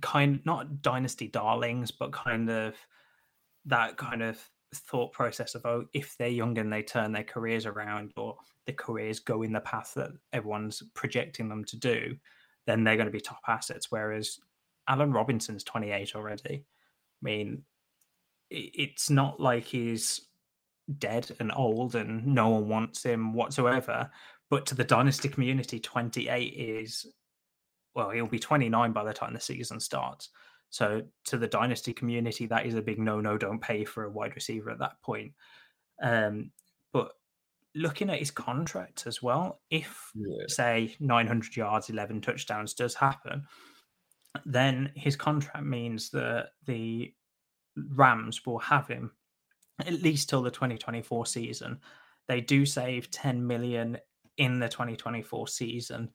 [0.00, 2.74] kind not dynasty darlings, but kind of
[3.66, 4.38] that kind of
[4.74, 8.72] thought process of oh, if they're young and they turn their careers around or the
[8.72, 12.16] careers go in the path that everyone's projecting them to do,
[12.66, 13.90] then they're going to be top assets.
[13.90, 14.38] Whereas
[14.88, 16.64] Allen Robinson's 28 already.
[16.64, 17.62] I mean,
[18.50, 20.20] it's not like he's
[20.98, 24.10] dead and old and no one wants him whatsoever.
[24.50, 27.06] But to the dynasty community, 28 is
[27.94, 30.30] well, he'll be 29 by the time the season starts.
[30.70, 33.38] So to the dynasty community, that is a big no no.
[33.38, 35.32] Don't pay for a wide receiver at that point.
[36.02, 36.50] Um,
[36.92, 37.12] but
[37.74, 40.44] looking at his contract as well, if yeah.
[40.48, 43.46] say 900 yards, 11 touchdowns does happen,
[44.44, 47.14] then his contract means that the
[47.76, 49.12] Rams will have him
[49.80, 51.80] at least till the 2024 season.
[52.28, 53.98] They do save 10 million
[54.38, 56.10] in the 2024 season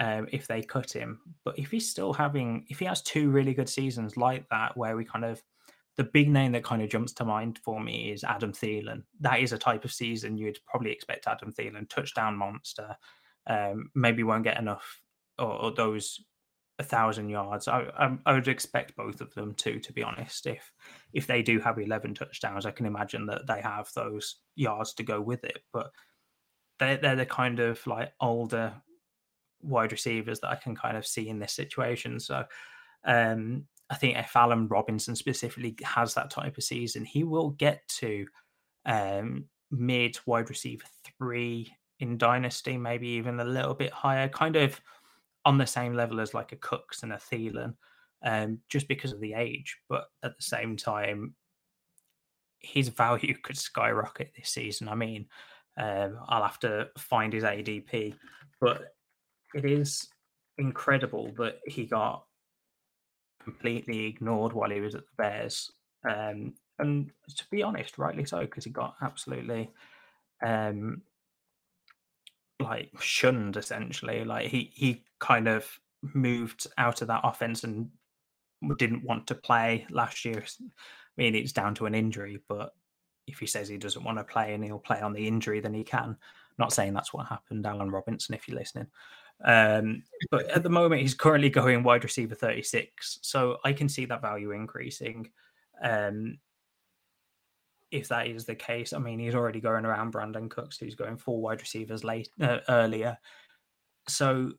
[0.00, 1.20] um, if they cut him.
[1.44, 4.96] But if he's still having, if he has two really good seasons like that, where
[4.96, 5.42] we kind of,
[5.96, 9.04] the big name that kind of jumps to mind for me is Adam Thielen.
[9.20, 12.96] That is a type of season you'd probably expect Adam Thielen, touchdown monster.
[13.46, 15.00] Um, maybe won't get enough
[15.38, 16.20] or, or those
[16.78, 17.68] a thousand yards.
[17.68, 20.46] I, I, I would expect both of them to, to be honest.
[20.46, 20.72] If
[21.12, 25.02] if they do have eleven touchdowns, I can imagine that they have those yards to
[25.02, 25.58] go with it.
[25.72, 25.90] But
[26.78, 28.74] they're they're the kind of like older
[29.62, 32.20] wide receivers that I can kind of see in this situation.
[32.20, 32.44] So
[33.04, 37.86] um, I think if Allen Robinson specifically has that type of season, he will get
[38.00, 38.26] to
[38.84, 40.84] um, mid wide receiver
[41.18, 44.80] three in Dynasty, maybe even a little bit higher, kind of
[45.44, 47.74] on the same level as like a Cooks and a Thielen,
[48.24, 49.76] um, just because of the age.
[49.88, 51.34] But at the same time,
[52.58, 54.88] his value could skyrocket this season.
[54.88, 55.26] I mean,
[55.76, 58.14] um, I'll have to find his ADP,
[58.60, 58.94] but
[59.54, 60.08] it is
[60.58, 62.24] incredible that he got
[63.42, 65.70] completely ignored while he was at the Bears.
[66.08, 69.70] Um, and to be honest, rightly so, because he got absolutely
[70.44, 71.02] um,
[72.60, 74.24] like shunned essentially.
[74.24, 75.68] Like he he kind of
[76.12, 77.90] moved out of that offense and
[78.78, 80.44] didn't want to play last year.
[80.60, 80.64] I
[81.16, 82.72] mean, it's down to an injury, but
[83.26, 85.74] if he says he doesn't want to play and he'll play on the injury, then
[85.74, 86.16] he can.
[86.58, 88.86] Not saying that's what happened, Allen Robinson, if you're listening.
[89.44, 93.18] Um, but at the moment, he's currently going wide receiver 36.
[93.22, 95.30] So I can see that value increasing.
[95.82, 96.38] Um,
[97.94, 101.16] if that is the case, I mean, he's already going around Brandin Cooks, who's going
[101.16, 103.16] four wide receivers late uh, earlier.
[104.08, 104.50] So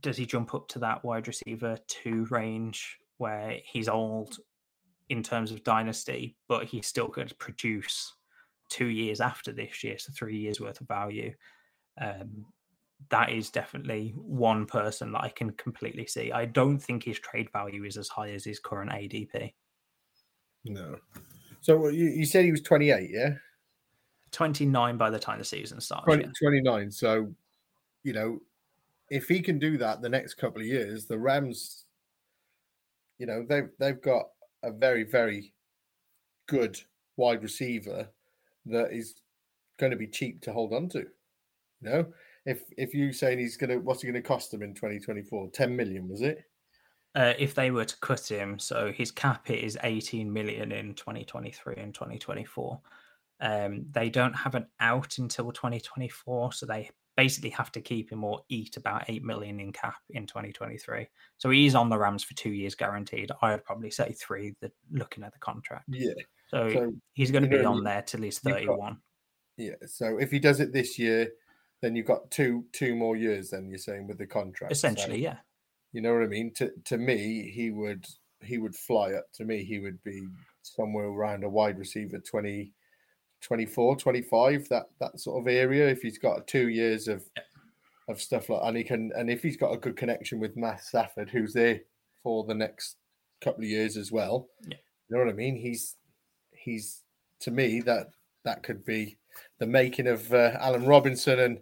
[0.00, 4.38] does he jump up to that wide receiver two range where he's old
[5.10, 8.14] in terms of dynasty, but he's still going to produce
[8.70, 11.34] two years after this year, so three years worth of value?
[12.00, 12.46] Um,
[13.10, 16.32] that is definitely one person that I can completely see.
[16.32, 19.52] I don't think his trade value is as high as his current ADP.
[20.64, 20.96] No.
[21.64, 23.30] So you, you said he was 28, yeah?
[24.32, 26.04] 29 by the time the season starts.
[26.04, 26.30] 20, yeah.
[26.38, 26.90] 29.
[26.90, 27.32] So,
[28.02, 28.38] you know,
[29.08, 31.86] if he can do that the next couple of years, the Rams,
[33.16, 34.26] you know, they've they've got
[34.62, 35.54] a very, very
[36.48, 36.78] good
[37.16, 38.10] wide receiver
[38.66, 39.14] that is
[39.78, 41.06] going to be cheap to hold on to.
[41.80, 42.06] You know,
[42.44, 45.48] if if you saying he's going to, what's he going to cost them in 2024?
[45.48, 46.44] 10 million, was it?
[47.14, 50.94] Uh, if they were to cut him, so his cap hit is 18 million in
[50.94, 52.80] 2023 and 2024.
[53.40, 58.24] Um, they don't have an out until 2024, so they basically have to keep him
[58.24, 61.06] or eat about 8 million in cap in 2023.
[61.38, 63.30] So he's on the Rams for two years guaranteed.
[63.42, 65.84] I would probably say three, the, looking at the contract.
[65.88, 66.14] Yeah.
[66.48, 68.96] So, So, he's going to be know, on there till he's you've got- 31.
[69.56, 69.74] Yeah.
[69.86, 71.28] So if he does it this year,
[71.80, 73.50] then you've got two two more years.
[73.50, 74.74] Then you're saying with the contract.
[74.74, 75.36] So, Essentially, yeah.
[75.94, 76.52] You know what I mean.
[76.54, 78.04] To to me, he would
[78.42, 79.26] he would fly up.
[79.34, 80.26] To me, he would be
[80.62, 82.72] somewhere around a wide receiver 20,
[83.40, 85.88] 24, 25, that that sort of area.
[85.88, 87.24] If he's got two years of
[88.08, 90.82] of stuff like, and he can, and if he's got a good connection with Matt
[90.82, 91.80] Stafford, who's there
[92.24, 92.96] for the next
[93.40, 94.48] couple of years as well.
[94.68, 94.76] Yeah.
[95.08, 95.54] You know what I mean?
[95.54, 95.94] He's
[96.50, 97.02] he's
[97.40, 98.08] to me that
[98.44, 99.16] that could be
[99.60, 101.60] the making of uh, Allen Robinson, and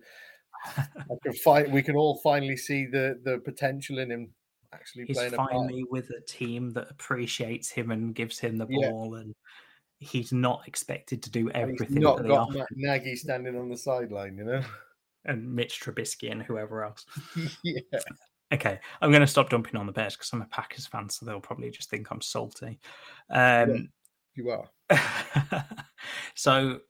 [0.64, 4.30] I can find we can all finally see the the potential in him
[4.72, 8.66] actually He's playing a finally with a team that appreciates him and gives him the
[8.68, 8.90] Yeah.
[8.90, 9.34] ball, and
[9.98, 12.52] he's not expected to do And he's everything not got.
[12.52, 14.62] Matt Nagy standing on the sideline, you know.
[15.24, 17.06] And Mitch Trubisky and whoever else.
[17.62, 17.78] yeah,
[18.52, 21.24] Okay, I'm going to stop dumping on the Bears because I'm a Packers fan, so
[21.24, 22.80] they'll probably just think I'm salty.
[23.30, 23.88] Um,
[24.34, 24.68] you are.
[26.34, 26.80] so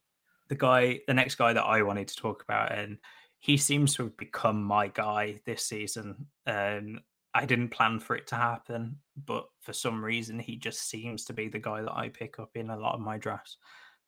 [0.48, 2.96] the guy, the next guy that I wanted to talk about, and
[3.42, 6.26] he seems to have become my guy this season.
[6.46, 7.00] Um,
[7.34, 11.32] I didn't plan for it to happen, but for some reason, he just seems to
[11.32, 13.56] be the guy that I pick up in a lot of my drafts.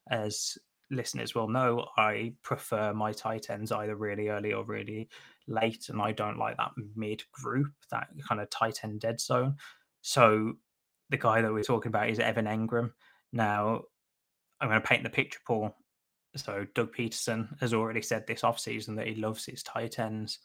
[0.08, 0.56] As
[0.88, 5.08] listeners will know, I prefer my tight ends either really early or really
[5.48, 9.56] late, and I don't like that mid group, that kind of tight end dead zone.
[10.02, 10.52] So
[11.10, 12.92] the guy that we're talking about is Evan Engram.
[13.32, 13.82] Now,
[14.60, 15.74] I'm going to paint the picture, Paul.
[16.36, 20.38] So Doug Pederson has already said this offseason that he loves his tight ends.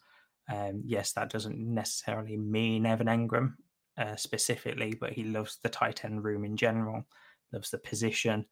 [0.48, 3.54] Um, yes, that doesn't necessarily mean Evan Engram
[3.98, 7.04] uh, specifically, but he loves the tight end room in general,
[7.52, 8.46] loves the position.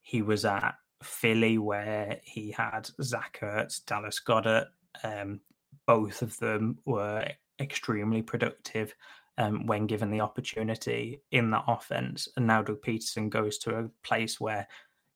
[0.00, 4.66] He was at Philly where he had Zach Ertz, Dallas Goedert.
[5.04, 5.40] Um,
[5.86, 7.26] both of them were
[7.60, 8.94] extremely productive
[9.38, 12.28] um, when given the opportunity in that offense.
[12.36, 14.66] And now Doug Pederson goes to a place where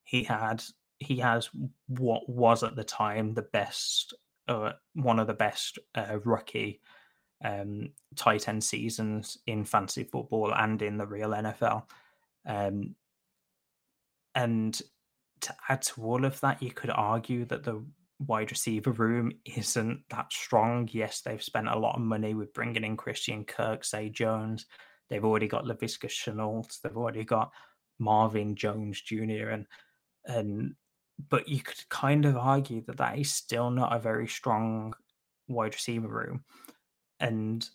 [0.04, 0.62] he had
[1.02, 1.50] he has
[1.88, 4.14] what was at the time the best,
[4.48, 6.80] uh, one of the best uh, rookie
[7.44, 11.84] um, tight end seasons in fantasy football and in the real NFL.
[12.46, 12.94] Um,
[14.34, 14.80] and
[15.42, 17.84] to add to all of that, you could argue that the
[18.26, 20.88] wide receiver room isn't that strong.
[20.92, 24.66] Yes, they've spent a lot of money with bringing in Christian Kirk, Zay Jones.
[25.10, 26.80] They've already got Laviska Shenault.
[26.80, 27.50] They've already got
[27.98, 29.50] Marvin Jones Jr.
[29.50, 29.66] and
[30.24, 30.74] and
[31.28, 34.94] but you could kind of argue that that is still not a very strong
[35.48, 36.44] wide receiver room,
[37.20, 37.68] and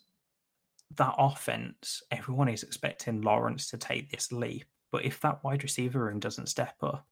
[0.96, 4.64] that offense, everyone is expecting Lawrence to take this leap.
[4.90, 7.06] But if that wide receiver room doesn't step up,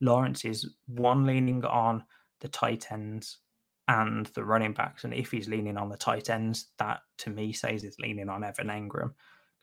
[0.00, 2.04] Lawrence is one leaning on
[2.40, 3.38] the tight ends
[3.88, 5.04] and the running backs.
[5.04, 8.44] And if he's leaning on the tight ends, that to me says he's leaning on
[8.44, 9.12] Evan Engram.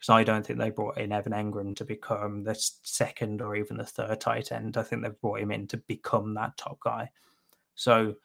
[0.04, 3.78] Because I don't think they brought in Evan Engram to become the second or even
[3.78, 4.76] the third tight end.
[4.76, 7.10] I think they've brought him in to become that top guy.
[7.76, 8.16] So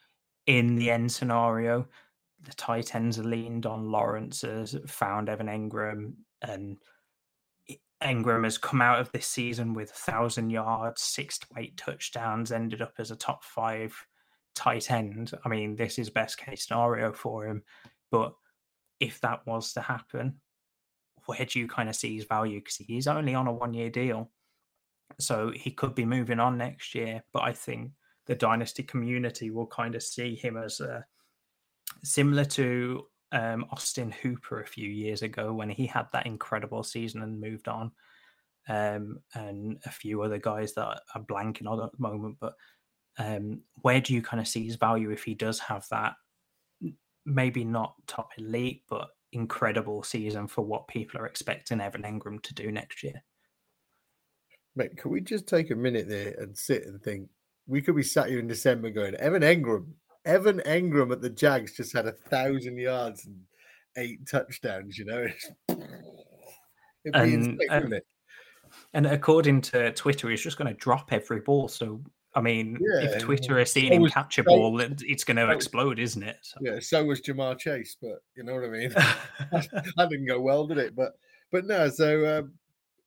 [0.47, 1.87] in the end scenario,
[2.43, 4.45] the tight ends leaned on Lawrence
[4.89, 6.79] found Evan Engram and
[8.03, 12.83] Engram has come out of this season with thousand yards, six to eight touchdowns, ended
[12.83, 13.95] up as a top five
[14.57, 15.31] tight end.
[15.45, 17.63] I mean, this is best case scenario for him.
[18.11, 18.35] But
[18.99, 20.41] if that was to happen,
[21.29, 22.59] where do you kind of see his value?
[22.59, 24.31] Because he's only on a one year deal.
[25.21, 27.91] So he could be moving on next year, but I think
[28.27, 31.05] the dynasty community will kind of see him as a,
[32.03, 37.23] similar to um, Austin Hooper a few years ago when he had that incredible season
[37.23, 37.93] and moved on,
[38.71, 42.37] um, and a few other guys that are blanking on at the moment.
[42.41, 42.55] But
[43.19, 46.15] um, where do you kind of see his value if he does have that?
[47.27, 52.55] Maybe not top elite, but incredible season for what people are expecting Evan Engram to
[52.55, 53.23] do next year.
[54.77, 57.29] Mate, can we just take a minute there and sit and think?
[57.67, 59.87] We could be sat here in December going, Evan Engram,
[60.25, 63.41] Evan Engram at the Jags just had a thousand yards and
[63.97, 65.27] eight touchdowns, you know?
[65.69, 68.01] and, insane, and,
[68.95, 71.69] and, according to Twitter, he's just going to drop every ball.
[71.69, 72.03] So,
[72.35, 75.47] I mean, yeah, if Twitter is seeing him catch a so, ball, it's going to
[75.47, 76.47] so, explode, isn't it?
[76.61, 78.91] Yeah, so was Ja'Marr Chase, but you know what I mean?
[78.91, 80.95] that didn't go well, did it?
[80.95, 81.13] But
[81.51, 82.53] but no, so um,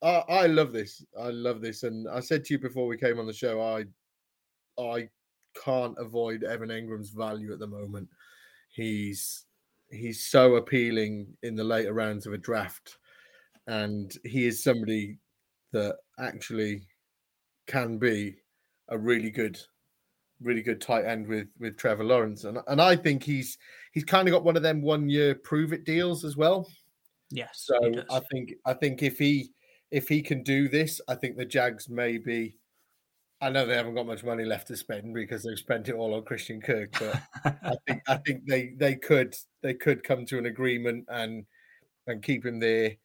[0.02, 1.06] I, I love this.
[1.20, 3.86] I love this, and I said to you before we came on the show, I
[4.82, 5.08] I
[5.64, 8.08] can't avoid Evan Engram's value at the moment.
[8.74, 9.46] He's
[9.92, 12.98] he's so appealing in the later rounds of a draft,
[13.68, 15.20] and he is somebody
[15.74, 16.88] that actually
[17.68, 18.36] can be
[18.90, 19.60] a really good,
[20.42, 23.58] really good tight end with with Trevor Lawrence, and and I think he's
[23.92, 26.68] he's kind of got one of them one year prove it deals as well.
[27.32, 27.64] Yes.
[27.66, 29.52] So I think I think if he
[29.90, 32.58] if he can do this, I think the Jags maybe.
[33.44, 36.14] I know they haven't got much money left to spend because they've spent it all
[36.14, 40.38] on Christian Kirk, but I think I think they they could they could come to
[40.38, 41.46] an agreement and
[42.08, 42.96] and keep him there.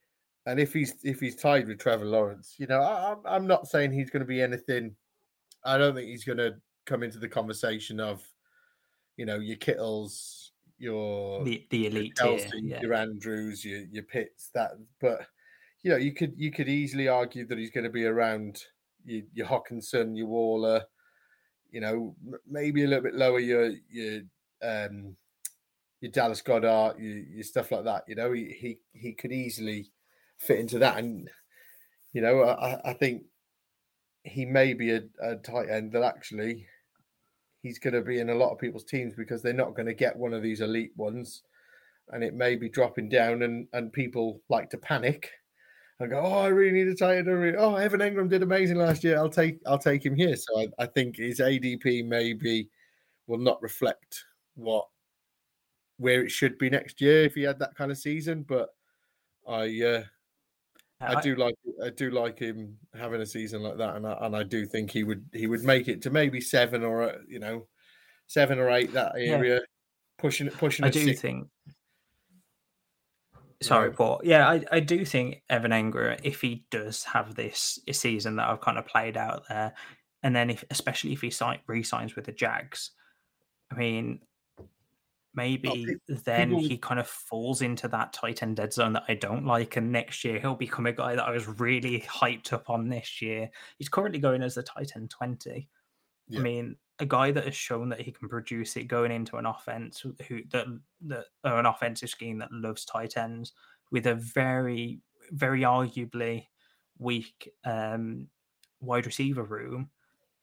[0.45, 3.91] And if he's if he's tied with Trevor Lawrence, you know, I, I'm not saying
[3.91, 4.95] he's going to be anything.
[5.63, 6.55] I don't think he's going to
[6.85, 8.23] come into the conversation of,
[9.17, 12.81] you know, your Kittles, your the, the elite your yeah.
[12.81, 14.49] your Andrews, your your Pitts.
[14.53, 15.27] That, but
[15.83, 18.61] you know, you could you could easily argue that he's going to be around
[19.05, 20.83] your, your Hockenson, your Waller,
[21.71, 22.15] you know,
[22.49, 24.21] maybe a little bit lower your your
[24.63, 25.15] um
[26.01, 28.03] your Dallas Goedert, your, your stuff like that.
[28.07, 29.91] You know, he he he could easily
[30.37, 31.29] fit into that, and
[32.13, 33.23] you know, I, I think
[34.27, 36.67] he may be a, a tight end that actually
[37.61, 39.93] he's going to be in a lot of people's teams because they're not going to
[39.93, 41.43] get one of these elite ones,
[42.09, 45.29] and it may be dropping down, and and people like to panic
[45.99, 47.55] and go, oh, I really need a tight end.
[47.57, 49.17] Oh, Evan Engram did amazing last year.
[49.17, 50.35] I'll take I'll take him here.
[50.35, 52.69] So I, I think his ADP maybe
[53.25, 54.25] will not reflect
[54.55, 54.87] what
[55.97, 58.45] where it should be next year if he had that kind of season.
[58.47, 58.69] But
[59.47, 60.03] I uh,
[60.99, 64.35] I do like I do like him having a season like that, and I, and
[64.35, 67.39] I do think he would he would make it to maybe seven or uh, you
[67.39, 67.67] know
[68.25, 69.59] seven or eight that area, yeah.
[70.17, 70.85] pushing pushing.
[70.85, 71.21] I do six.
[71.21, 71.47] think
[73.61, 74.21] sorry, Paul.
[74.23, 78.61] Yeah, I, I do think Evan Engram, if he does have this season that I've
[78.61, 79.73] kind of played out there,
[80.23, 82.91] and then if especially if he sign, re-signs with the Jags,
[83.71, 84.19] I mean,
[85.37, 86.63] maybe oh, then people...
[86.63, 89.91] he kind of falls into that tight end dead zone that I don't like, and
[89.91, 93.49] next year he'll become a guy that I was really hyped up on this year.
[93.77, 95.69] He's currently going as the tight end twenty.
[96.27, 96.39] Yeah.
[96.39, 99.45] I mean, a guy that has shown that he can produce it going into an
[99.45, 100.65] offense who that
[101.05, 103.53] that or an offensive scheme that loves tight ends
[103.91, 104.99] with a very
[105.31, 106.47] very arguably
[106.97, 108.27] weak um,
[108.81, 109.89] wide receiver room,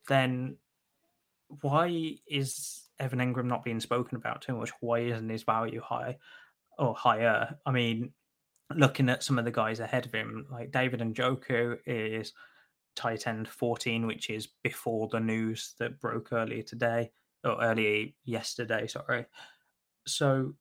[0.08, 0.56] then
[1.48, 4.70] why is Evan Engram not being spoken about too much?
[4.80, 6.18] Why isn't his value high
[6.78, 7.56] or higher?
[7.66, 8.12] I mean,
[8.74, 12.32] looking at some of the guys ahead of him, like David and Njoku is
[12.96, 17.10] tight end 14, which is before the news that broke earlier today
[17.44, 18.86] or earlier yesterday.
[18.86, 19.26] Sorry.
[20.06, 20.54] So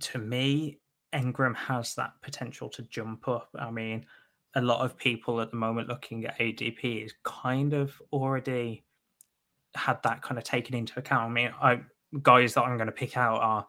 [0.00, 0.78] to me,
[1.14, 3.48] Engram has that potential to jump up.
[3.58, 4.06] I mean,
[4.54, 8.84] a lot of people at the moment looking at ADP is kind of already
[9.74, 11.30] had that kind of taken into account.
[11.30, 11.80] I mean, I
[12.22, 13.66] guys that I'm going to pick out are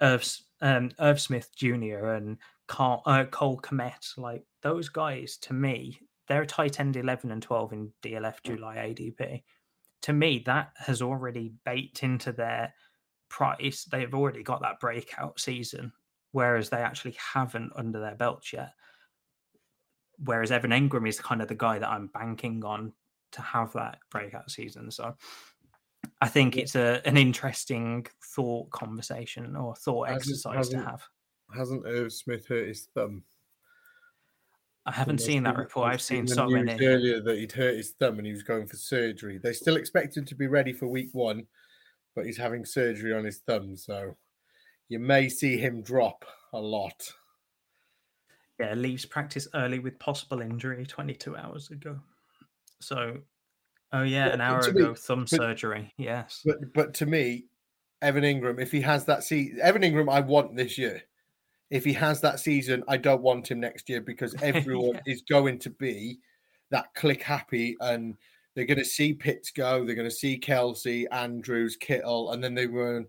[0.00, 0.26] Irv,
[0.60, 2.08] um, Irv Smith Jr.
[2.08, 4.16] and Carl, uh, Cole Kmet.
[4.16, 8.56] Like those guys, to me, they're a tight end 11 and 12 in DLF mm.
[8.56, 9.42] July ADP.
[10.02, 12.74] To me, that has already baked into their
[13.28, 13.84] price.
[13.84, 15.92] They've already got that breakout season,
[16.32, 18.72] whereas they actually haven't under their belts yet.
[20.18, 22.92] Whereas Evan Engram is kind of the guy that I'm banking on
[23.34, 24.90] to have that breakout season.
[24.90, 25.14] So
[26.20, 31.02] I think it's a an interesting thought conversation or thought hasn't, exercise hasn't, to have.
[31.54, 33.22] Hasn't Irv Smith hurt his thumb?
[34.86, 35.92] I haven't seen that report.
[35.92, 38.76] I've seen so many earlier that he'd hurt his thumb and he was going for
[38.76, 39.38] surgery.
[39.38, 41.46] They still expect him to be ready for week one,
[42.14, 44.14] but he's having surgery on his thumb, so
[44.90, 47.10] you may see him drop a lot.
[48.60, 51.98] Yeah, leaves practice early with possible injury 22 hours ago.
[52.80, 53.18] So,
[53.92, 55.92] oh yeah, an hour ago, me, thumb but, surgery.
[55.96, 56.42] Yes.
[56.44, 57.46] But but to me,
[58.02, 61.02] Evan Engram, if he has that season, Evan Engram, I want this year.
[61.70, 65.12] If he has that season, I don't want him next year because everyone yeah.
[65.12, 66.18] is going to be
[66.70, 68.16] that click happy and
[68.54, 72.54] they're going to see Pitts go, they're going to see Kelce, Andrews, Kittle, and then
[72.54, 73.04] they were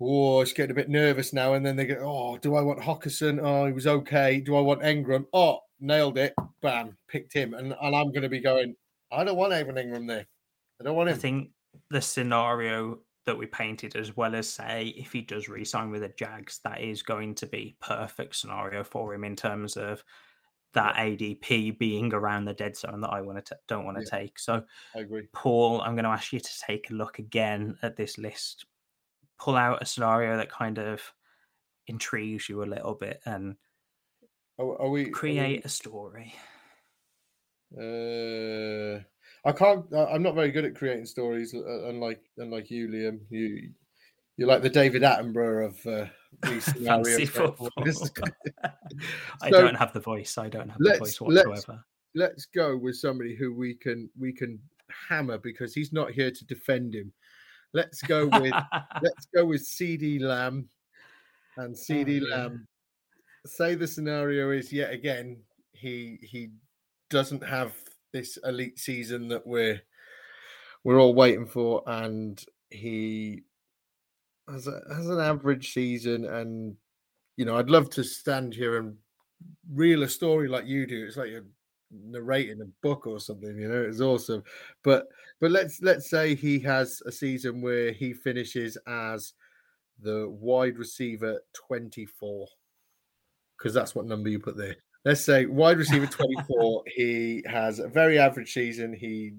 [0.00, 1.54] oh, it's getting a bit nervous now.
[1.54, 3.40] And then they go, oh, do I want Hockenson?
[3.42, 4.40] Oh, he was okay.
[4.40, 5.26] Do I want Engram?
[5.32, 6.34] Oh, nailed it.
[6.60, 7.54] Bam, picked him.
[7.54, 8.74] And, and I'm going to be going,
[9.12, 10.26] I don't want Evan Engram there.
[10.80, 11.14] I don't want him.
[11.14, 11.50] I think
[11.90, 16.12] the scenario that we painted, as well as say, if he does resign with the
[16.18, 20.02] Jags, that is going to be perfect scenario for him in terms of
[20.74, 24.18] that ADP being around the dead zone that I want to don't want to yeah,
[24.18, 24.38] take.
[24.38, 24.62] So,
[24.94, 25.80] I agree, Paul.
[25.80, 28.66] I'm going to ask you to take a look again at this list
[29.38, 31.00] pull out a scenario that kind of
[31.86, 33.56] intrigues you a little bit and
[34.58, 36.34] are, are we create are we, a story.
[37.76, 39.02] Uh
[39.44, 43.20] i can't i'm not very good at creating stories uh, unlike unlike you liam.
[43.30, 43.70] You
[44.36, 46.06] you're like the david attenborough of uh
[46.50, 47.52] these scenarios so,
[49.42, 50.38] i don't have the voice.
[50.38, 51.50] I don't have the voice whatsoever.
[51.50, 51.66] let's,
[52.14, 54.58] let's go with somebody who we can we can
[55.08, 57.12] hammer because he's not here to defend him.
[57.74, 58.54] Let's go with
[59.02, 60.68] let's go with CeeDee Lamb
[61.56, 62.68] and CeeDee oh, Lamb.
[63.46, 65.38] Say the scenario is yet again
[65.72, 66.50] he he
[67.10, 67.72] doesn't have
[68.12, 69.80] this elite season that we're
[70.84, 73.42] we're all waiting for, and he
[74.48, 76.24] has a, has an average season.
[76.24, 76.76] And
[77.36, 78.96] you know, I'd love to stand here and
[79.72, 81.06] reel a story like you do.
[81.06, 81.44] It's like you're
[81.90, 84.42] narrating a book or something you know it's awesome
[84.84, 85.06] but
[85.40, 89.32] but let's let's say he has a season where he finishes as
[90.02, 92.46] the wide receiver 24
[93.58, 96.06] because that's what number you put there let's say wide receiver
[96.46, 99.32] 24 he has a very average season he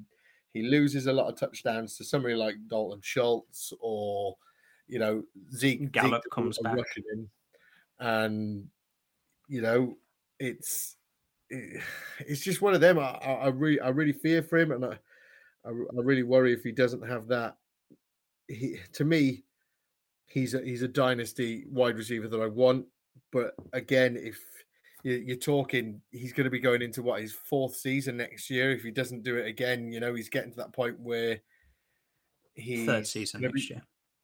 [0.53, 4.35] he loses a lot of touchdowns to somebody like dalton schultz or
[4.87, 5.23] you know
[5.55, 6.77] zeke gallup zeke comes back
[7.13, 7.29] in,
[7.99, 8.67] and
[9.47, 9.95] you know
[10.39, 10.97] it's
[11.49, 12.99] it's just one of them.
[12.99, 14.97] I, I, I, really, I really fear for him, and I,
[15.65, 17.57] I, I, really worry if he doesn't have that.
[18.47, 19.43] He, to me,
[20.27, 22.85] he's a he's a dynasty wide receiver that I want.
[23.31, 24.39] But again, if
[25.03, 28.71] you're talking, he's going to be going into what his fourth season next year.
[28.71, 31.41] If he doesn't do it again, you know, he's getting to that point where
[32.55, 33.83] he third season next be, year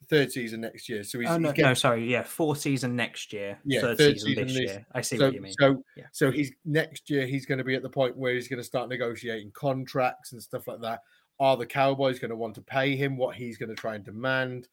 [0.09, 1.03] third season next year.
[1.03, 1.69] So he's, oh, no, he's getting...
[1.69, 3.57] no, sorry, yeah, fourth season next year.
[3.65, 4.85] Yeah, third, third season, season, this year.
[4.93, 5.53] I see so, what you mean.
[5.59, 6.05] So, yeah.
[6.11, 7.25] so he's next year.
[7.25, 10.41] He's going to be at the point where he's going to start negotiating contracts and
[10.41, 11.01] stuff like that.
[11.39, 14.05] Are the Cowboys going to want to pay him what he's going to try and
[14.05, 14.67] demand?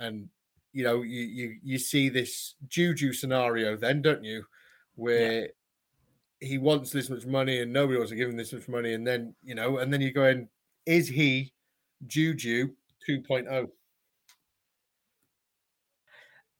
[0.00, 0.28] And
[0.72, 4.44] you know, you you you see this Juju scenario, then don't you,
[4.94, 5.46] where yeah.
[6.40, 9.06] he wants this much money and nobody wants to give him this much money, and
[9.06, 10.48] then you know, and then you go in,
[10.86, 11.52] is he
[12.06, 12.70] Juju
[13.08, 13.68] 2.0?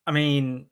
[0.07, 0.65] I mean,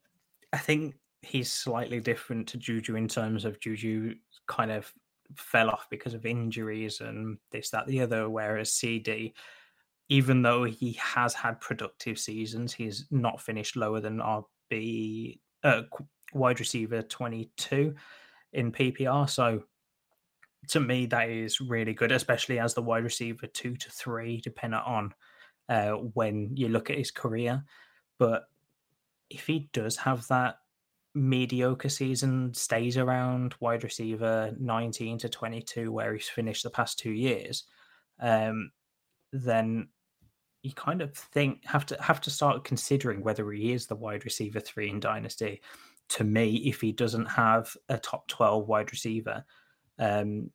[0.51, 4.15] I think he's slightly different to Juju in terms of Juju
[4.47, 4.91] kind of
[5.35, 8.29] fell off because of injuries and this, that, the other.
[8.29, 9.33] Whereas CeeDee,
[10.10, 15.82] even though he has had productive seasons, he's not finished lower than RB uh,
[16.34, 17.93] wide receiver 22
[18.53, 19.30] in PPR.
[19.30, 19.64] So
[20.70, 24.80] to me, that is really good, especially as the wide receiver two to three, depending
[24.80, 25.14] on
[25.70, 27.64] uh, when you look at his career.
[28.18, 28.45] But
[29.30, 30.60] if he does have that
[31.14, 37.12] mediocre season, stays around wide receiver 19 to 22, where he's finished the past two
[37.12, 37.64] years,
[38.20, 38.72] um,
[39.34, 39.89] then
[40.68, 44.26] you kind of think have to have to start considering whether he is the wide
[44.26, 45.61] receiver three in dynasty.
[46.09, 49.45] To me, if he doesn't have a top 12 wide receiver
[49.97, 50.51] um,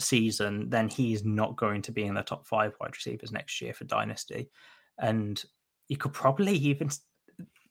[0.00, 3.72] season, then he's not going to be in the top five wide receivers next year
[3.72, 4.50] for dynasty.
[4.98, 5.40] And
[5.86, 6.90] you could probably even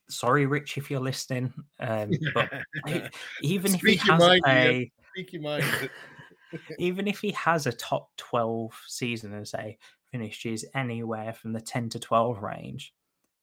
[0.10, 1.54] sorry, Rich, if you're listening.
[1.82, 2.52] Um, but
[3.42, 4.92] even if he has mind, a
[6.80, 9.78] even if he has a top 12 season and say
[10.16, 12.94] finishes anywhere from the 10 to 12 range,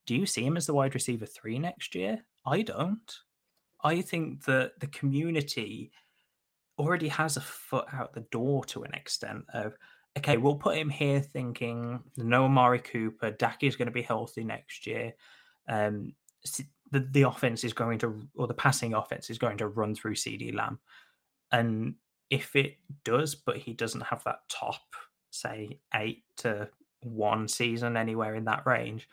[0.06, 2.24] do you see him as the wide receiver three next year?
[2.46, 3.14] I don't.
[3.84, 5.92] I think that the community
[6.78, 9.74] already has a foot out the door to an extent of
[10.16, 14.44] okay, we'll put him here thinking no Amari Cooper, Dak is going to be healthy
[14.44, 15.14] next year.
[15.68, 16.14] Um,
[16.90, 20.14] the, the offense is going to, or the passing offense is going to run through
[20.14, 20.78] CeeDee Lamb.
[21.50, 21.94] And
[22.28, 24.82] if it does, but he doesn't have that top,
[25.32, 26.68] say, eight to
[27.02, 29.08] one season anywhere in that range,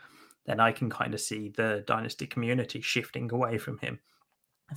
[0.46, 4.00] then I can kind of see the dynasty community shifting away from him.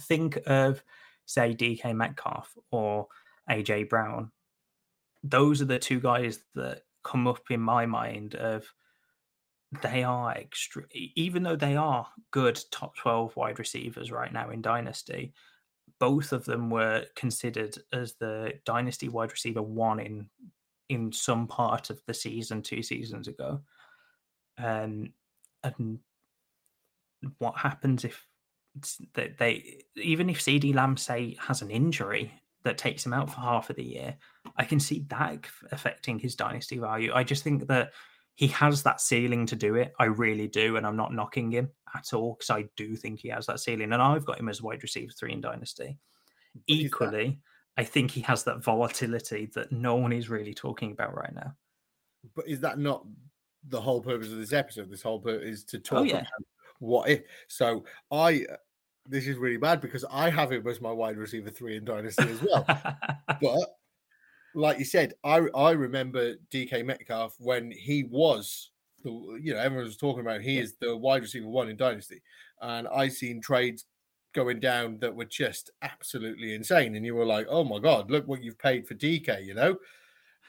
[0.01, 0.83] Think of
[1.27, 3.09] say DK Metcalf or
[3.51, 4.31] AJ Brown.
[5.23, 8.67] Those are the two guys that come up in my mind of
[9.81, 14.61] they are extra even though they are good top 12 wide receivers right now in
[14.61, 15.33] dynasty
[15.99, 20.29] both of them were considered as the dynasty wide receiver one in
[20.93, 23.61] in some part of the season two seasons ago
[24.59, 25.13] um,
[25.65, 25.99] and
[27.39, 28.27] what happens if
[29.15, 32.33] they, they even if CeeDee Lamb say has an injury
[32.65, 34.17] that takes him out for half of the year,
[34.57, 37.13] I can see that affecting his dynasty value.
[37.15, 37.93] I just think that
[38.35, 39.93] he has that ceiling to do it.
[39.99, 43.29] I really do, and I'm not knocking him at all because I do think he
[43.29, 45.99] has that ceiling, and I've got him as wide receiver three in dynasty.
[46.55, 47.41] But Equally,
[47.77, 51.55] I think he has that volatility that no one is really talking about right now.
[52.37, 53.07] But is that not
[53.69, 54.91] the whole purpose of this episode?
[54.91, 56.19] This whole purpose is to oh, talk Oh, yeah.
[56.19, 56.29] about
[56.79, 57.23] what if.
[57.49, 58.45] So I,
[59.07, 62.29] this is really bad because I have him as my wide receiver three in dynasty
[62.29, 62.65] as well.
[63.41, 63.77] but
[64.55, 68.71] like you said, I I remember DK Metcalf when he was
[69.03, 69.11] the
[69.41, 72.23] you know everyone was talking about he is the wide receiver one in dynasty,
[72.61, 73.87] and I seen trades
[74.33, 78.27] going down that were just absolutely insane, and you were like, oh my god, look
[78.27, 79.77] what you've paid for DK, you know,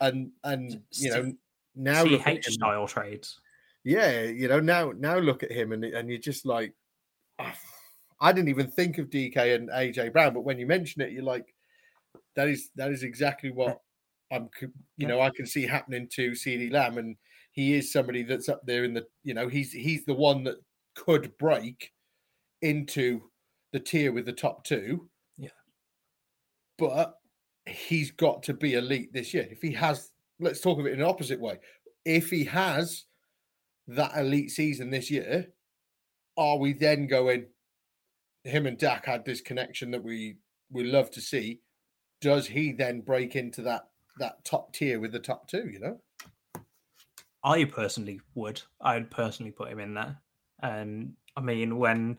[0.01, 1.33] and and you know
[1.75, 3.39] now look at CH style trades.
[3.83, 6.73] yeah, you know now now look at him and and you're just like,
[7.39, 7.55] "Ah,
[8.21, 11.23] I didn't even think of DK and AJ Brown, but when you mention it, you're
[11.23, 11.53] like,
[12.35, 13.79] that is that is exactly what
[14.31, 14.49] I'm,
[14.97, 17.17] you know, I can see happening to CeeDee Lamb, and
[17.51, 20.55] he is somebody that's up there in the, you know, he's he's the one that
[20.95, 21.91] could break
[22.61, 23.21] into
[23.73, 25.09] the tier with the top two.
[25.37, 25.49] Yeah.
[26.77, 27.15] But
[27.65, 29.47] he's got to be elite this year.
[29.51, 31.59] If he has, let's talk of it in an opposite way.
[32.05, 33.05] If he has
[33.87, 35.47] that elite season this year,
[36.37, 37.47] are we then going?
[38.45, 40.37] Him and Dak had this connection that we
[40.71, 41.61] we love to see.
[42.21, 43.87] Does he then break into that
[44.19, 45.69] that top tier with the top two?
[45.71, 45.99] You know,
[47.43, 48.61] I personally would.
[48.81, 50.17] I'd personally put him in there.
[50.61, 52.17] Um, I mean, when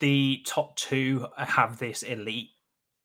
[0.00, 2.50] the top two have this elite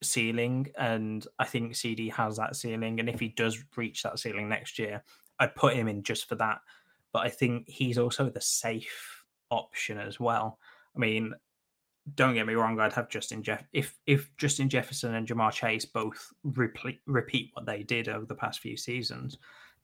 [0.02, 4.50] ceiling, and I think CeeDee has that ceiling, and if he does reach that ceiling
[4.50, 5.04] next year,
[5.40, 6.60] I'd put him in just for that.
[7.12, 10.60] But I think he's also the safe option as well.
[10.96, 11.34] I mean,
[12.16, 15.86] don't get me wrong, I'd have Justin Jeff if if Justin Jefferson and Ja'Marr Chase
[15.86, 19.38] both repeat repeat what they did over the past few seasons,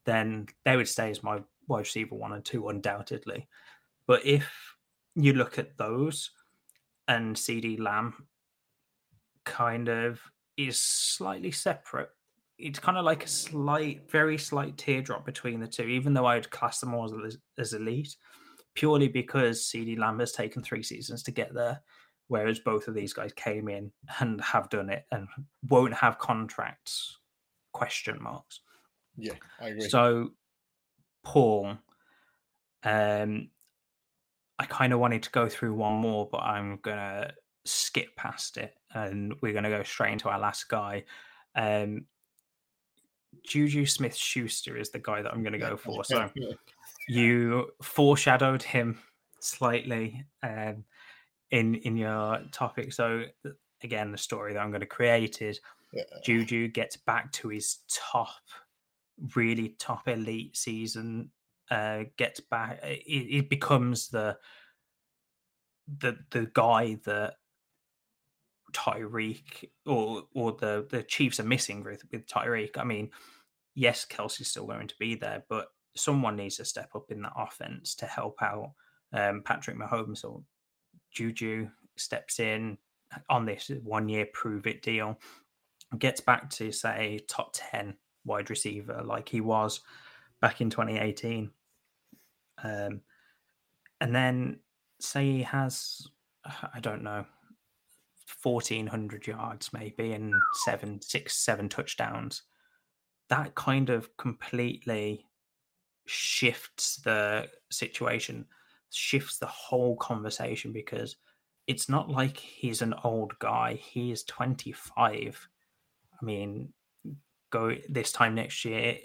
[0.04, 3.48] then they would stay as my wide receiver one and two, undoubtedly.
[4.06, 4.52] But if
[5.14, 6.30] you look at those
[7.08, 8.26] and CeeDee Lamb
[9.44, 10.20] kind of
[10.56, 12.10] is slightly separate.
[12.58, 16.50] It's kind of like a slight, very slight teardrop between the two, even though I'd
[16.50, 18.14] class them all as, as elite,
[18.74, 21.80] purely because CeeDee Lamb has taken three seasons to get there,
[22.28, 23.90] whereas both of these guys came in
[24.20, 25.26] and have done it and
[25.68, 27.18] won't have contracts
[27.72, 28.60] question marks.
[29.16, 29.88] yeah, I agree.
[29.88, 30.32] So,
[31.24, 31.76] Paul,
[32.82, 33.48] um,
[34.60, 37.32] I kind of wanted to go through one more, but I'm gonna
[37.64, 41.04] skip past it, and we're gonna go straight into our last guy.
[41.56, 42.04] Um,
[43.46, 46.04] Juju Smith Schuster is the guy that I'm gonna go for.
[46.04, 46.28] So,
[47.08, 48.98] you foreshadowed him
[49.40, 50.84] slightly um,
[51.50, 52.92] in in your topic.
[52.92, 53.24] So,
[53.82, 55.60] again, the story that I'm going to create is
[55.92, 56.02] Yeah.
[56.22, 58.28] Juju gets back to his top,
[59.34, 61.30] really top elite season.
[61.70, 62.80] Uh, gets back.
[62.82, 64.36] It, it becomes the
[65.98, 67.34] the the guy that
[68.72, 72.76] Tyreek or or the the Chiefs are missing with with Tyreek.
[72.76, 73.10] I mean,
[73.74, 77.32] yes, Kelce's still going to be there, but someone needs to step up in that
[77.36, 78.72] offense to help out
[79.12, 80.24] um, Patrick Mahomes.
[80.24, 80.42] or
[81.12, 82.78] Juju steps in
[83.28, 85.18] on this one year prove it deal,
[85.98, 89.80] gets back to say top ten wide receiver like he was
[90.40, 91.50] back in 2018.
[92.62, 93.00] Um,
[94.00, 94.60] and then
[95.00, 96.06] say he has,
[96.74, 97.24] I don't know,
[98.42, 100.34] 1400 yards maybe and
[100.64, 102.42] seven, six, seven touchdowns.
[103.28, 105.26] That kind of completely
[106.06, 108.46] shifts the situation,
[108.90, 111.16] shifts the whole conversation because
[111.66, 113.74] it's not like he's an old guy.
[113.74, 115.48] He is 25.
[116.20, 116.72] I mean,
[117.50, 118.96] go this time next year.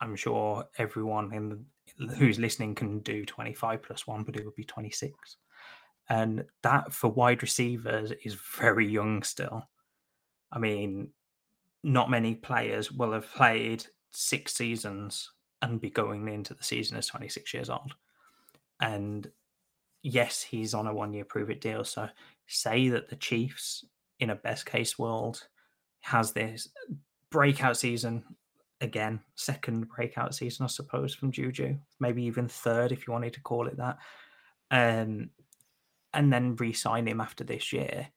[0.00, 1.64] I'm sure everyone in
[2.16, 5.36] who's listening can do 25 plus one, but it would be 26.
[6.08, 9.68] And that for wide receivers is very young still.
[10.50, 11.10] I mean,
[11.82, 15.30] not many players will have played six seasons
[15.60, 17.94] and be going into the season as 26 years old.
[18.80, 19.30] And
[20.02, 21.84] yes, he's on a one year prove it deal.
[21.84, 22.08] So
[22.46, 23.84] say that the Chiefs
[24.20, 25.46] in a best case world,
[26.00, 26.68] has this
[27.30, 28.24] breakout season
[28.80, 33.40] again, second breakout season, I suppose, from Juju, maybe even third if you wanted to
[33.40, 33.98] call it that.
[34.70, 35.30] Um,
[36.14, 38.08] and then re-sign him after this year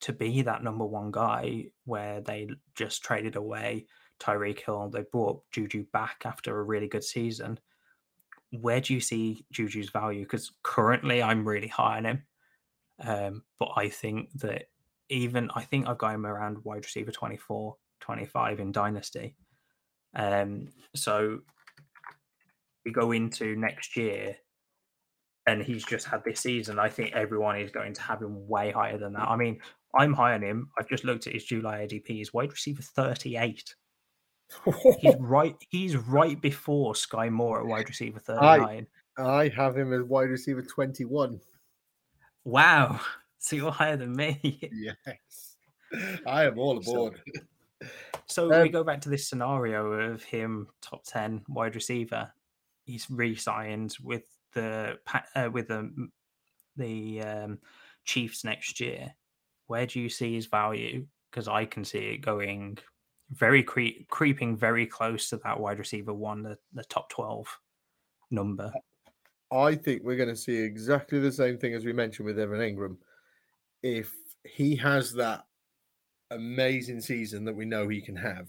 [0.00, 3.86] to be that number one guy where they just traded away
[4.20, 4.88] Tyreek Hill.
[4.88, 7.58] They brought Juju back after a really good season.
[8.50, 10.22] Where do you see Juju's value?
[10.22, 12.22] Because currently I'm really high on him.
[13.04, 14.64] Um, but I think that
[15.08, 19.36] even I think I've got him around wide receiver 24, 25 in Dynasty.
[20.16, 21.40] Um, so
[22.84, 24.36] we go into next year
[25.46, 26.78] and he's just had this season.
[26.78, 29.28] I think everyone is going to have him way higher than that.
[29.28, 29.60] I mean,
[29.94, 30.70] I'm high on him.
[30.78, 32.08] I've just looked at his July ADP.
[32.08, 33.74] He's wide receiver 38.
[35.00, 35.56] he's right.
[35.70, 38.86] He's right before Skyy Moore at wide receiver 39.
[39.18, 41.40] I, I have him as wide receiver 21.
[42.44, 43.00] Wow.
[43.38, 44.60] So you're higher than me.
[44.72, 45.56] yes.
[46.26, 47.20] I am all aboard.
[47.26, 47.88] So,
[48.26, 52.30] so um, we go back to this scenario of him top 10 wide receiver.
[52.84, 54.24] He's re-signed with
[54.54, 54.98] the
[55.34, 56.08] uh, with the
[56.76, 57.58] the um,
[58.04, 59.14] Chiefs next year.
[59.66, 61.06] Where do you see his value?
[61.30, 62.78] Because I can see it going
[63.30, 67.46] very cre- creeping very close to that wide receiver one, the, the top 12
[68.30, 68.72] number.
[69.52, 72.60] I think we're going to see exactly the same thing as we mentioned with Evan
[72.60, 72.96] Engram.
[73.82, 74.12] If
[74.44, 75.44] he has that
[76.30, 78.48] amazing season that we know he can have,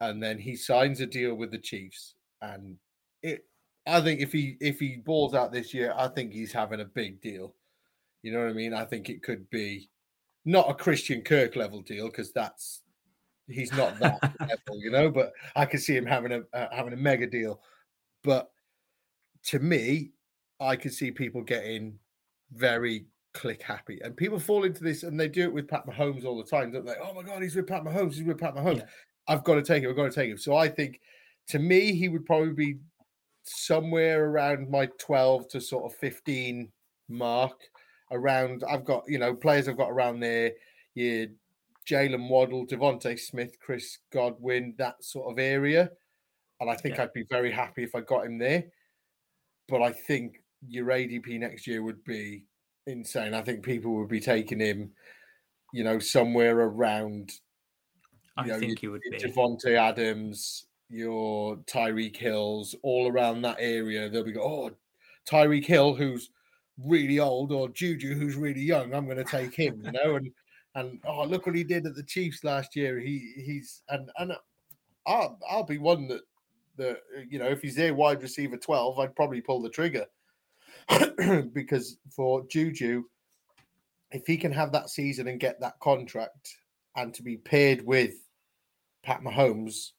[0.00, 2.76] and then he signs a deal with the Chiefs, and
[3.22, 3.44] it,
[3.86, 6.86] I think if he if he balls out this year, I think he's having a
[6.86, 7.54] big deal.
[8.22, 8.72] You know what I mean?
[8.72, 9.90] I think it could be
[10.44, 12.82] not a Christian Kirk level deal because that's
[13.48, 15.10] he's not that level, you know.
[15.10, 17.60] But I can see him having a uh, having a mega deal.
[18.22, 18.50] But
[19.46, 20.12] to me,
[20.60, 21.98] I could see people getting
[22.52, 26.24] very click happy, and people fall into this, and they do it with Pat Mahomes
[26.24, 26.94] all the time, don't they?
[27.02, 28.14] Oh my God, he's with Pat Mahomes.
[28.14, 28.78] He's with Pat Mahomes.
[28.78, 28.86] Yeah.
[29.28, 29.90] I've got to take him.
[29.90, 30.38] I've got to take him.
[30.38, 31.00] So I think,
[31.48, 32.78] to me, he would probably be
[33.42, 36.70] somewhere around my twelve to sort of fifteen
[37.08, 37.60] mark.
[38.12, 40.52] Around, I've got you know players I've got around there.
[40.94, 41.24] Yeah,
[41.88, 45.90] Jaylen Waddle, DeVonta Smith, Chris Godwin, that sort of area.
[46.60, 47.04] And I think yeah.
[47.04, 48.64] I'd be very happy if I got him there.
[49.68, 52.44] But I think your ADP next year would be
[52.86, 53.34] insane.
[53.34, 54.90] I think people would be taking him,
[55.72, 57.32] you know, somewhere around.
[58.36, 64.08] I know, think he would be Davante Adams, your Tyreek Hills, all around that area.
[64.08, 64.70] They'll be go, oh,
[65.28, 66.30] Tyreek Hill, who's
[66.78, 68.92] really old, or Juju, who's really young.
[68.92, 70.30] I'm going to take him, you know, and
[70.74, 72.98] and oh, look what he did at the Chiefs last year.
[72.98, 74.38] He he's and and uh,
[75.06, 76.22] I'll I'll be one that
[76.76, 80.06] that uh, you know if he's there wide receiver twelve, I'd probably pull the trigger
[81.52, 83.04] because for Juju,
[84.10, 86.56] if he can have that season and get that contract
[86.96, 88.14] and to be paired with
[89.02, 89.90] Pat Mahomes,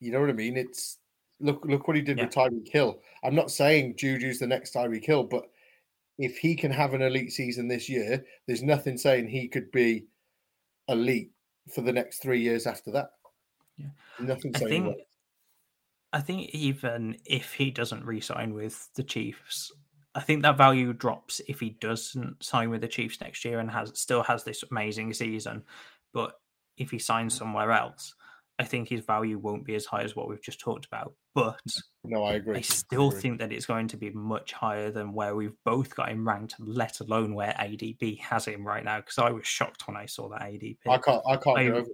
[0.00, 0.56] you know what I mean?
[0.56, 0.98] It's
[1.40, 2.24] look look what he did yeah.
[2.24, 3.00] with Tyreek Hill.
[3.22, 5.44] I'm not saying Juju's the next Tyreek Hill, but
[6.18, 10.06] if he can have an elite season this year, there's nothing saying he could be
[10.88, 11.30] elite
[11.72, 13.10] for the next three years after that.
[13.76, 13.86] Yeah.
[14.20, 14.96] Nothing I saying think,
[16.12, 19.70] I think even if he doesn't re-sign with the Chiefs,
[20.18, 23.70] I think that value drops if he doesn't sign with the Chiefs next year and
[23.70, 25.62] has still has this amazing season.
[26.12, 26.32] But
[26.76, 28.16] if he signs somewhere else,
[28.58, 31.14] I think his value won't be as high as what we've just talked about.
[31.36, 31.60] But
[32.02, 32.56] no, I agree.
[32.56, 33.20] I still I agree.
[33.20, 36.56] think that it's going to be much higher than where we've both got him ranked,
[36.58, 38.96] let alone where ADP has him right now.
[38.96, 40.78] Because I was shocked when I saw that ADP.
[40.88, 41.22] I can't.
[41.28, 41.58] I can't.
[41.58, 41.84] I,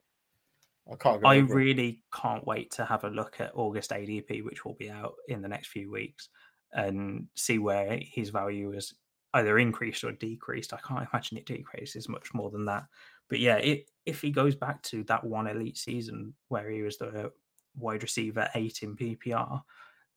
[0.91, 1.27] I can't.
[1.27, 5.12] I really can't wait to have a look at August ADP, which will be out
[5.29, 6.31] in the next few weeks,
[6.75, 8.95] and see where his value is
[9.35, 10.72] either increased or decreased.
[10.72, 12.85] I can't imagine it decreases much more than that.
[13.29, 16.99] But yeah, it, if he goes back to that one elite season where he was
[16.99, 17.33] the
[17.77, 19.62] wide receiver eight in PPR,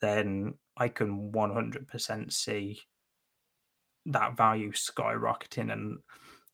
[0.01, 2.79] then I can 100% see
[4.07, 5.71] that value skyrocketing.
[5.71, 5.99] And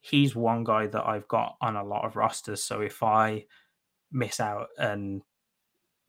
[0.02, 2.64] he's one guy that I've got on a lot of rosters.
[2.64, 3.46] So if I
[4.12, 5.22] miss out and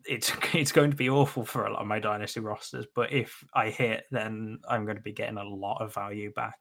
[0.07, 3.45] it's it's going to be awful for a lot of my dynasty rosters, but if
[3.55, 6.59] I hit, then I'm going to be getting a lot of value back.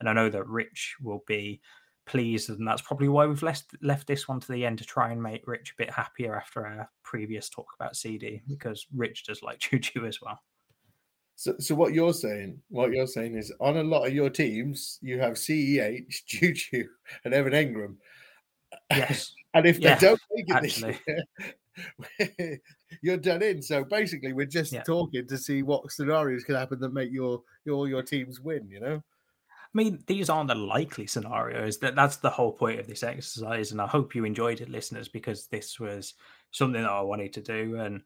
[0.00, 1.60] And I know that Rich will be
[2.06, 5.10] pleased, and that's probably why we've left left this one to the end to try
[5.10, 9.42] and make Rich a bit happier after our previous talk about CeeDee because Rich does
[9.42, 10.40] like Juju as well.
[11.38, 14.98] So, so what you're saying, what you're saying is, on a lot of your teams,
[15.02, 16.84] you have Ceh, Juju,
[17.24, 17.96] and Evan Engram.
[18.90, 20.98] Yes, and if yeah, they don't make it actually.
[22.18, 22.58] this year,
[23.02, 23.62] you're done in.
[23.62, 24.82] So basically, we're just yeah.
[24.82, 28.68] talking to see what scenarios can happen that make your your your teams win.
[28.68, 28.96] You know.
[28.96, 31.78] I mean, these aren't the likely scenarios.
[31.78, 35.08] That that's the whole point of this exercise, and I hope you enjoyed it, listeners,
[35.08, 36.14] because this was
[36.50, 38.02] something that I wanted to do, and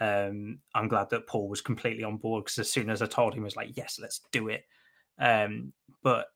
[0.00, 2.44] um, I'm glad that Paul was completely on board.
[2.44, 4.64] Because as soon as I told him, he was like, "Yes, let's do it."
[5.18, 5.72] Um,
[6.02, 6.26] but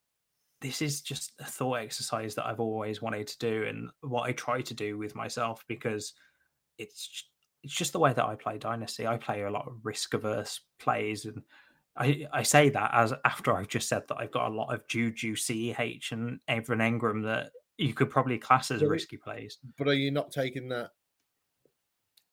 [0.64, 4.32] this is just a thought exercise that I've always wanted to do, and what I
[4.32, 6.14] try to do with myself because
[6.78, 7.24] it's
[7.62, 9.06] it's just the way that I play Dynasty.
[9.06, 11.42] I play a lot of risk averse plays, and
[11.96, 14.88] I, I say that as after I've just said that I've got a lot of
[14.88, 19.58] Juju, CEH, and Evan Engram that you could probably class as But- risky plays.
[19.76, 20.92] But are you not taking that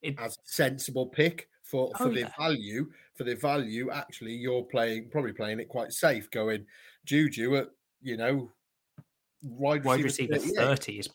[0.02, 2.32] It- as a sensible pick for, for Oh, the yeah.
[2.38, 2.92] value?
[3.16, 6.66] For the value, actually, you're playing probably playing it quite safe, going
[7.06, 7.70] Juju at
[8.02, 8.50] you know
[9.44, 11.10] wide, Wide receiver receiver 30 is,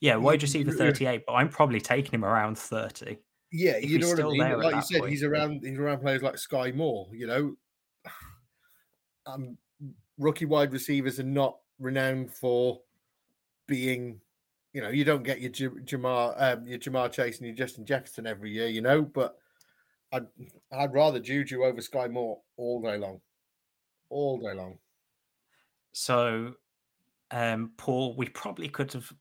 [0.00, 3.18] yeah, wide receiver you- 38, but I'm probably taking him around 30.
[3.52, 4.38] Yeah, you he's know what I still mean.
[4.40, 5.10] there Like you said, point.
[5.10, 5.64] he's around.
[5.64, 7.08] He's around players like Skyy Moore.
[7.12, 7.56] You know,
[9.26, 9.56] um,
[10.18, 12.80] rookie wide receivers are not renowned for
[13.66, 14.20] being.
[14.72, 18.24] You know, you don't get your Ja'Marr, um, your Ja'Marr Chase and your Justin Jefferson
[18.24, 18.68] every year.
[18.68, 19.36] You know, but
[20.12, 20.26] I'd
[20.72, 23.20] I'd rather Juju over Skyy Moore all day long,
[24.10, 24.78] all day long.
[25.92, 26.54] So,
[27.30, 29.12] um, Paul, we probably could have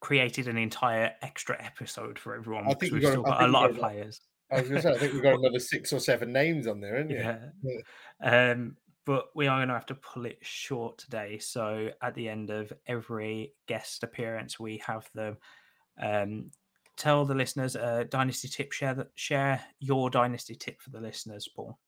[0.00, 3.48] created an entire extra episode for everyone I because think we've got- still got a
[3.48, 4.20] lot of players.
[4.50, 6.80] I was going to say, I think we've got another six or seven names on
[6.80, 7.16] there, you?
[7.16, 8.50] Yeah.
[8.52, 11.38] Um, but we are going to have to pull it short today.
[11.38, 15.36] So at the end of every guest appearance, we have them
[16.00, 16.50] um,
[16.96, 18.72] tell the listeners a dynasty tip.
[18.72, 19.08] Share that.
[19.14, 21.78] Share your dynasty tip for the listeners, Paul.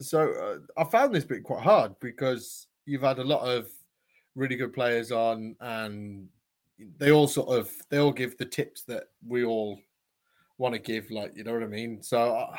[0.00, 3.68] So uh, I found this bit quite hard because you've had a lot of
[4.34, 6.28] really good players on, and
[6.98, 9.78] they all sort of they all give the tips that we all
[10.58, 11.10] want to give.
[11.10, 12.02] Like you know what I mean.
[12.02, 12.58] So I,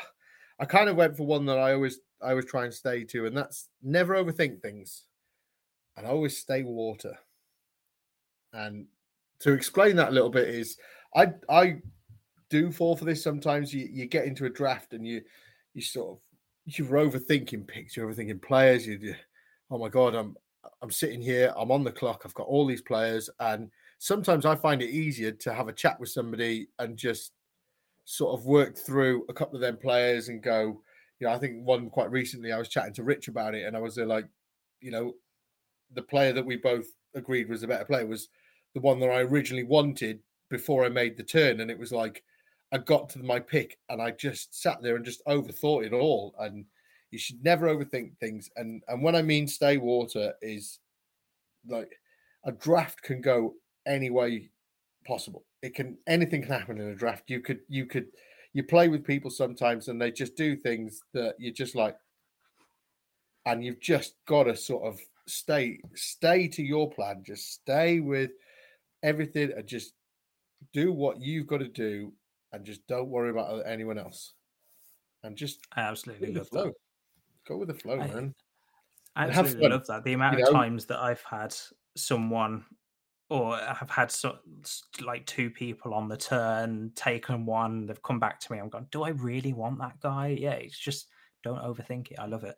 [0.60, 3.26] I kind of went for one that I always I always try and stay to,
[3.26, 5.04] and that's never overthink things,
[5.98, 7.18] and always stay water.
[8.54, 8.88] And
[9.40, 10.78] to explain that a little bit is
[11.16, 11.82] I I
[12.50, 13.74] do fall for this sometimes.
[13.74, 15.22] You you get into a draft and you
[15.74, 16.20] you sort of
[16.66, 18.88] you're overthinking picks, you're overthinking players.
[18.88, 19.16] You, you
[19.72, 20.36] oh my god, I'm
[20.82, 24.56] I'm sitting here, I'm on the clock, I've got all these players, and sometimes I
[24.56, 27.34] find it easier to have a chat with somebody and just
[28.06, 30.82] sort of work through a couple of them players and go,
[31.20, 33.76] you know, I think one quite recently I was chatting to Rich about it, and
[33.76, 34.28] I was like,
[34.82, 35.14] you know,
[35.94, 38.30] the player that we both agreed was a better player was
[38.74, 42.24] the one that I originally wanted before I made the turn, and it was like
[42.72, 46.36] I got to my pick and I just sat there and just overthought it all.
[46.40, 46.66] And
[47.12, 48.50] you should never overthink things.
[48.56, 50.80] And and when I mean stay water is
[51.68, 51.92] like
[52.46, 54.50] a draft can go any way
[55.06, 55.46] possible.
[55.62, 57.30] It can anything can happen in a draft.
[57.30, 58.08] You could you could
[58.54, 61.98] you play with people sometimes and they just do things that you're just like
[63.46, 67.24] and you've just got to sort of stay stay to your plan.
[67.26, 68.32] Just stay with
[69.04, 69.94] everything and just
[70.74, 72.12] do what you've got to do
[72.54, 74.34] and just don't worry about anyone else.
[75.24, 76.66] And just I absolutely love flow.
[76.66, 76.74] that.
[77.48, 78.36] Go with the flow, I- man.
[79.18, 80.04] I absolutely love that.
[80.04, 80.60] The amount you of know?
[80.60, 81.56] times that I've had
[81.96, 82.66] someone
[83.30, 84.38] or have had so,
[85.04, 88.60] like two people on the turn, taken one, they've come back to me.
[88.60, 90.36] I'm going, do I really want that guy?
[90.38, 91.08] Yeah, it's just
[91.44, 92.20] don't overthink it.
[92.20, 92.56] I love it.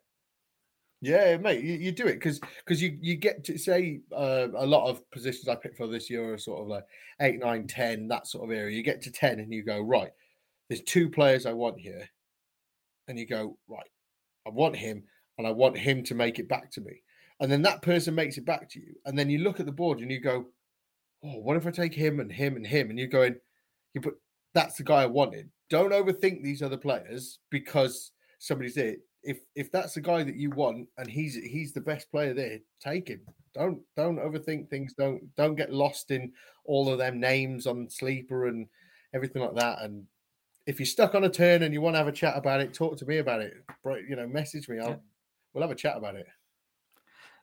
[1.00, 4.66] Yeah, mate, you, you do it because because you you get to say uh, a
[4.66, 6.84] lot of positions I picked for this year are sort of like
[7.20, 8.76] eight, nine, ten, that sort of area.
[8.76, 10.10] You get to ten and you go right.
[10.68, 12.08] There's two players I want here,
[13.06, 13.88] and you go right.
[14.48, 15.04] I want him,
[15.36, 17.02] and I want him to make it back to me.
[17.40, 19.72] And then that person makes it back to you, and then you look at the
[19.72, 20.46] board and you go,
[21.22, 23.36] "Oh, what if I take him and him and him?" And you're going,
[23.94, 24.20] "You put
[24.54, 28.96] that's the guy I wanted." Don't overthink these other players because somebody's there.
[29.22, 32.58] If if that's the guy that you want and he's he's the best player there,
[32.80, 33.20] take him.
[33.54, 34.94] Don't don't overthink things.
[34.94, 36.32] Don't don't get lost in
[36.64, 38.66] all of them names on sleeper and
[39.14, 39.82] everything like that.
[39.82, 40.06] And
[40.68, 42.74] if you're stuck on a turn and you want to have a chat about it,
[42.74, 43.54] talk to me about it.
[44.06, 44.78] You know, message me.
[44.78, 44.96] I'll Yeah.
[45.54, 46.26] we'll have a chat about it.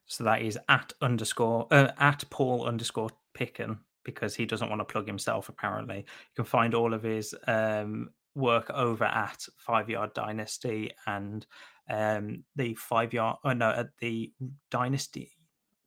[0.06, 4.86] So that is at underscore uh, at Paul underscore Picken because he doesn't want to
[4.86, 5.50] plug himself.
[5.50, 11.48] Apparently, you can find all of his um, work over at Five Yard Dynasty and
[11.90, 13.38] um, the Five Yard.
[13.44, 14.32] Oh no, at the
[14.70, 15.32] Dynasty.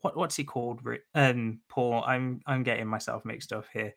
[0.00, 0.80] What what's he called?
[1.14, 2.02] Um, Paul.
[2.04, 3.94] I'm I'm getting myself mixed up here.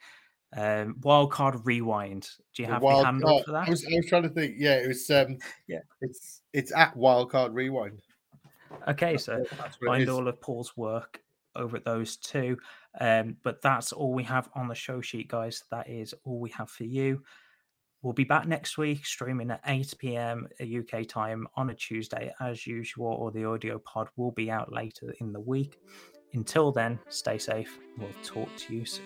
[0.56, 2.28] Um, Wildcard Rewind.
[2.54, 3.68] Do you have wild the handle card- for that?
[3.68, 4.56] I was, I was trying to think.
[4.58, 5.10] Yeah, it was.
[5.10, 5.38] Um,
[5.68, 5.80] Yeah.
[6.02, 8.02] it's it's at Wildcard Rewind.
[8.88, 11.22] Okay, so That's what it find all of Paul's work
[11.56, 12.58] over at those two.
[13.00, 15.64] Um, but that's all we have on the show sheet, guys.
[15.72, 17.24] That is all we have for you.
[18.02, 20.48] We'll be back next week, streaming at 8 p.m.
[20.60, 25.14] UK time on a Tuesday, as usual, or the audio pod will be out later
[25.20, 25.78] in the week.
[26.34, 27.78] Until then, stay safe.
[27.98, 29.06] We'll talk to you soon.